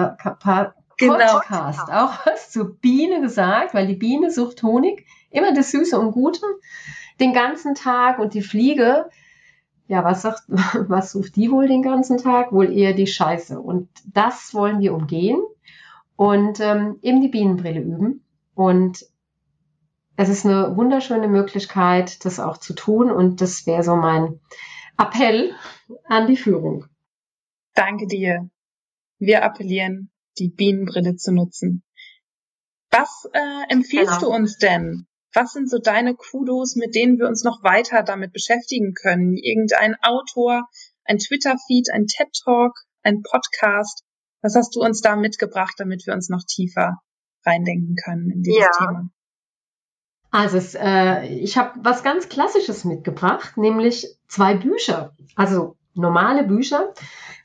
genau. 0.97 1.39
Podcast 1.39 1.91
auch 1.91 2.25
was 2.25 2.51
zur 2.51 2.75
Biene 2.75 3.21
gesagt, 3.21 3.73
weil 3.73 3.87
die 3.87 3.95
Biene 3.95 4.29
sucht 4.29 4.61
Honig, 4.61 5.05
immer 5.31 5.53
das 5.53 5.71
Süße 5.71 5.99
und 5.99 6.11
Gute, 6.11 6.45
den 7.19 7.33
ganzen 7.33 7.73
Tag 7.73 8.19
und 8.19 8.33
die 8.35 8.43
Fliege, 8.43 9.09
ja, 9.87 10.03
was 10.03 10.21
sagt, 10.21 10.43
was 10.87 11.11
sucht 11.11 11.35
die 11.35 11.49
wohl 11.49 11.67
den 11.67 11.81
ganzen 11.81 12.19
Tag? 12.19 12.51
Wohl 12.51 12.71
eher 12.71 12.93
die 12.93 13.07
Scheiße. 13.07 13.59
Und 13.59 13.89
das 14.05 14.53
wollen 14.53 14.79
wir 14.79 14.93
umgehen 14.93 15.41
und 16.21 16.59
ähm, 16.59 16.99
eben 17.01 17.19
die 17.19 17.29
Bienenbrille 17.29 17.81
üben. 17.81 18.23
Und 18.53 19.07
es 20.17 20.29
ist 20.29 20.45
eine 20.45 20.77
wunderschöne 20.77 21.27
Möglichkeit, 21.27 22.23
das 22.25 22.39
auch 22.39 22.57
zu 22.57 22.75
tun. 22.75 23.09
Und 23.09 23.41
das 23.41 23.65
wäre 23.65 23.81
so 23.81 23.95
mein 23.95 24.39
Appell 24.99 25.55
an 26.05 26.27
die 26.27 26.37
Führung. 26.37 26.85
Danke 27.73 28.05
dir. 28.05 28.47
Wir 29.17 29.43
appellieren, 29.43 30.11
die 30.37 30.49
Bienenbrille 30.49 31.15
zu 31.15 31.31
nutzen. 31.33 31.81
Was 32.91 33.27
äh, 33.33 33.73
empfiehlst 33.73 34.19
genau. 34.19 34.29
du 34.29 34.35
uns 34.35 34.57
denn? 34.59 35.07
Was 35.33 35.53
sind 35.53 35.71
so 35.71 35.79
deine 35.79 36.13
Kudos, 36.13 36.75
mit 36.75 36.93
denen 36.93 37.17
wir 37.17 37.27
uns 37.27 37.43
noch 37.43 37.63
weiter 37.63 38.03
damit 38.03 38.31
beschäftigen 38.31 38.93
können? 38.93 39.37
Irgendein 39.37 39.95
Autor, 40.03 40.69
ein 41.03 41.17
Twitter-Feed, 41.17 41.87
ein 41.91 42.05
TED-Talk, 42.05 42.73
ein 43.01 43.23
Podcast? 43.23 44.03
Was 44.41 44.55
hast 44.55 44.75
du 44.75 44.81
uns 44.81 45.01
da 45.01 45.15
mitgebracht, 45.15 45.75
damit 45.77 46.05
wir 46.05 46.13
uns 46.13 46.29
noch 46.29 46.43
tiefer 46.47 46.97
reindenken 47.45 47.95
können 47.95 48.29
in 48.29 48.41
dieses 48.41 48.61
ja. 48.61 48.69
Thema? 48.77 49.09
Also 50.31 50.57
es, 50.57 50.75
äh, 50.75 51.25
ich 51.25 51.57
habe 51.57 51.79
was 51.83 52.03
ganz 52.03 52.29
Klassisches 52.29 52.85
mitgebracht, 52.85 53.57
nämlich 53.57 54.07
zwei 54.27 54.55
Bücher, 54.55 55.13
also 55.35 55.75
normale 55.93 56.43
Bücher. 56.43 56.93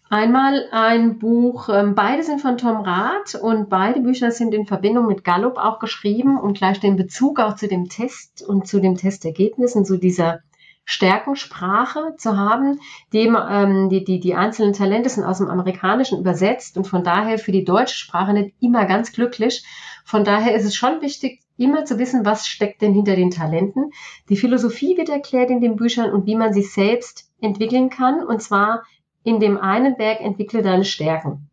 Einmal 0.09 0.69
ein 0.71 1.19
Buch, 1.19 1.69
ähm, 1.69 1.97
beide 1.97 2.23
sind 2.23 2.41
von 2.41 2.59
Tom 2.59 2.83
Rath 2.83 3.35
und 3.35 3.69
beide 3.69 4.01
Bücher 4.01 4.31
sind 4.31 4.55
in 4.55 4.65
Verbindung 4.65 5.09
mit 5.09 5.25
Gallup 5.25 5.57
auch 5.57 5.81
geschrieben 5.81 6.39
und 6.39 6.57
gleich 6.57 6.79
den 6.79 6.95
Bezug 6.95 7.41
auch 7.41 7.57
zu 7.57 7.67
dem 7.67 7.89
Test 7.89 8.41
und 8.43 8.69
zu 8.69 8.81
dem 8.81 8.95
Testergebnissen, 8.95 9.85
zu 9.85 9.97
dieser 9.97 10.43
Stärkensprache 10.89 12.15
zu 12.17 12.37
haben. 12.39 12.81
Die, 13.13 13.27
ähm, 13.27 13.91
die, 13.91 14.05
die, 14.05 14.21
die 14.21 14.35
einzelnen 14.37 14.73
Talente 14.73 15.11
sind 15.11 15.25
aus 15.25 15.39
dem 15.39 15.49
Amerikanischen 15.49 16.21
übersetzt 16.21 16.79
und 16.79 16.87
von 16.87 17.03
daher 17.03 17.39
für 17.39 17.53
die 17.53 17.65
deutsche 17.65 17.99
Sprache 17.99 18.33
nicht 18.33 18.55
immer 18.61 18.87
ganz 18.87 19.13
glücklich. 19.13 19.67
Von 20.05 20.25
daher 20.25 20.55
ist 20.55 20.65
es 20.65 20.77
schon 20.77 21.03
wichtig, 21.03 21.43
immer 21.59 21.85
zu 21.85 21.99
wissen, 21.99 22.25
was 22.25 22.47
steckt 22.47 22.83
denn 22.83 22.95
hinter 22.95 23.17
den 23.17 23.33
Talenten. 23.33 23.91
Die 24.29 24.37
Philosophie 24.37 24.97
wird 24.97 25.09
erklärt 25.09 25.51
in 25.51 25.61
den 25.61 25.75
Büchern 25.75 26.13
und 26.13 26.25
wie 26.27 26.37
man 26.37 26.53
sich 26.53 26.73
selbst 26.73 27.33
entwickeln 27.41 27.91
kann. 27.91 28.25
Und 28.25 28.41
zwar 28.41 28.85
in 29.25 29.41
dem 29.41 29.59
einen 29.59 29.99
Werk 29.99 30.21
entwickle 30.21 30.63
deine 30.63 30.85
Stärken. 30.85 31.51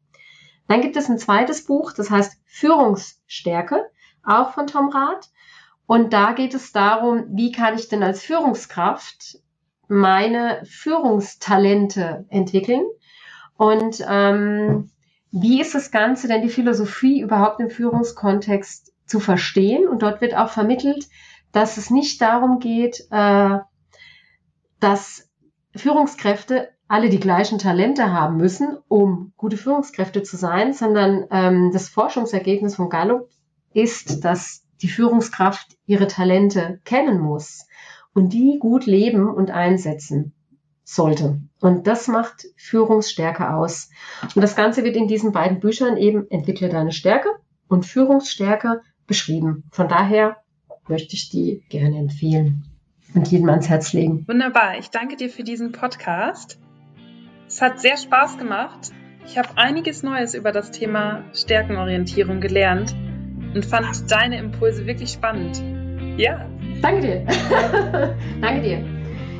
Dann 0.67 0.81
gibt 0.81 0.95
es 0.95 1.09
ein 1.09 1.17
zweites 1.17 1.65
Buch, 1.65 1.91
das 1.91 2.11
heißt 2.11 2.39
Führungsstärke, 2.45 3.89
auch 4.23 4.53
von 4.53 4.67
Tom 4.67 4.89
Rath. 4.89 5.29
Und 5.85 6.13
da 6.13 6.31
geht 6.33 6.53
es 6.53 6.71
darum, 6.71 7.25
wie 7.29 7.51
kann 7.51 7.75
ich 7.75 7.89
denn 7.89 8.03
als 8.03 8.23
Führungskraft 8.23 9.39
meine 9.87 10.61
Führungstalente 10.65 12.25
entwickeln 12.29 12.85
und 13.57 14.03
ähm, 14.07 14.89
wie 15.31 15.61
ist 15.61 15.73
das 15.73 15.91
Ganze 15.91 16.27
denn 16.27 16.41
die 16.41 16.49
Philosophie 16.49 17.21
überhaupt 17.21 17.59
im 17.59 17.69
Führungskontext 17.69 18.93
zu 19.05 19.19
verstehen? 19.19 19.87
Und 19.87 20.03
dort 20.03 20.21
wird 20.21 20.35
auch 20.35 20.49
vermittelt, 20.49 21.07
dass 21.51 21.77
es 21.77 21.89
nicht 21.89 22.21
darum 22.21 22.59
geht, 22.59 23.07
äh, 23.09 23.57
dass 24.79 25.29
Führungskräfte 25.75 26.69
alle 26.87 27.09
die 27.09 27.19
gleichen 27.19 27.57
Talente 27.57 28.11
haben 28.11 28.37
müssen, 28.37 28.77
um 28.87 29.33
gute 29.37 29.57
Führungskräfte 29.57 30.21
zu 30.21 30.37
sein, 30.37 30.73
sondern 30.73 31.25
ähm, 31.31 31.71
das 31.73 31.89
Forschungsergebnis 31.89 32.75
von 32.75 32.89
Gallup 32.89 33.29
ist, 33.73 34.23
dass 34.25 34.62
die 34.83 34.89
Führungskraft 34.89 35.77
ihre 35.85 36.07
Talente 36.07 36.79
kennen 36.83 37.19
muss 37.19 37.65
und 38.13 38.33
die 38.33 38.59
gut 38.59 38.85
leben 38.85 39.27
und 39.29 39.49
einsetzen 39.49 40.33
sollte. 40.83 41.41
Und 41.61 41.87
das 41.87 42.09
macht 42.09 42.45
Führungsstärke 42.57 43.53
aus. 43.53 43.89
Und 44.35 44.41
das 44.41 44.57
Ganze 44.57 44.83
wird 44.83 44.97
in 44.97 45.07
diesen 45.07 45.31
beiden 45.31 45.61
Büchern 45.61 45.95
eben 45.95 46.29
Entwickle 46.29 46.67
deine 46.67 46.91
Stärke 46.91 47.29
und 47.69 47.85
Führungsstärke 47.85 48.81
beschrieben. 49.07 49.63
Von 49.71 49.87
daher 49.87 50.37
möchte 50.89 51.15
ich 51.15 51.29
die 51.29 51.63
gerne 51.69 51.97
empfehlen 51.97 52.65
und 53.15 53.29
jedem 53.29 53.49
ans 53.49 53.69
Herz 53.69 53.93
legen. 53.93 54.27
Wunderbar. 54.27 54.77
Ich 54.77 54.89
danke 54.89 55.15
dir 55.15 55.29
für 55.29 55.43
diesen 55.43 55.71
Podcast. 55.71 56.59
Es 57.47 57.61
hat 57.61 57.79
sehr 57.79 57.95
Spaß 57.95 58.37
gemacht. 58.37 58.91
Ich 59.25 59.37
habe 59.37 59.49
einiges 59.55 60.03
Neues 60.03 60.33
über 60.33 60.51
das 60.51 60.71
Thema 60.71 61.23
Stärkenorientierung 61.33 62.41
gelernt 62.41 62.93
und 63.53 63.65
fand 63.65 64.11
deine 64.11 64.37
Impulse 64.37 64.85
wirklich 64.85 65.11
spannend. 65.11 65.61
Ja. 66.17 66.45
Danke 66.81 67.01
dir. 67.01 67.25
danke 68.41 68.61
dir. 68.61 68.85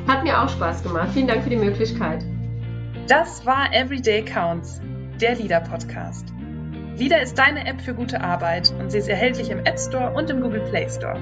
Hat 0.06 0.24
mir 0.24 0.40
auch 0.40 0.48
Spaß 0.48 0.82
gemacht. 0.82 1.10
Vielen 1.12 1.28
Dank 1.28 1.42
für 1.42 1.50
die 1.50 1.56
Möglichkeit. 1.56 2.24
Das 3.06 3.44
war 3.44 3.72
Everyday 3.72 4.24
Counts, 4.24 4.80
der 5.20 5.34
Leader 5.36 5.60
Podcast. 5.60 6.32
Leader 6.96 7.20
ist 7.20 7.38
deine 7.38 7.66
App 7.66 7.80
für 7.80 7.94
gute 7.94 8.20
Arbeit 8.20 8.72
und 8.78 8.90
sie 8.90 8.98
ist 8.98 9.08
erhältlich 9.08 9.50
im 9.50 9.58
App 9.60 9.78
Store 9.78 10.12
und 10.12 10.30
im 10.30 10.40
Google 10.40 10.62
Play 10.70 10.88
Store. 10.88 11.18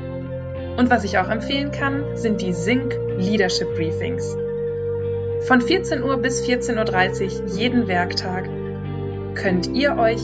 Und 0.77 0.91
was 0.91 1.05
ich 1.05 1.19
auch 1.19 1.29
empfehlen 1.29 1.71
kann, 1.71 2.05
sind 2.15 2.41
die 2.41 2.53
Sync 2.53 2.95
Leadership 3.19 3.75
Briefings. 3.75 4.37
Von 5.47 5.61
14 5.61 6.03
Uhr 6.03 6.19
bis 6.19 6.43
14.30 6.47 7.43
Uhr 7.43 7.59
jeden 7.59 7.89
Werktag 7.89 8.49
könnt 9.35 9.67
ihr 9.69 9.97
euch 9.97 10.23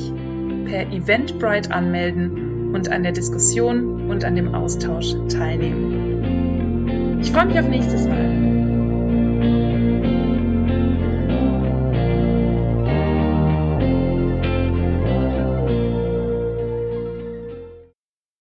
per 0.66 0.92
Eventbrite 0.92 1.72
anmelden 1.72 2.47
und 2.72 2.90
an 2.90 3.02
der 3.02 3.12
Diskussion 3.12 4.10
und 4.10 4.24
an 4.24 4.34
dem 4.34 4.54
Austausch 4.54 5.14
teilnehmen. 5.28 7.18
Ich 7.20 7.32
freue 7.32 7.46
mich 7.46 7.58
auf 7.58 7.68
nächstes 7.68 8.06
Mal. 8.06 8.47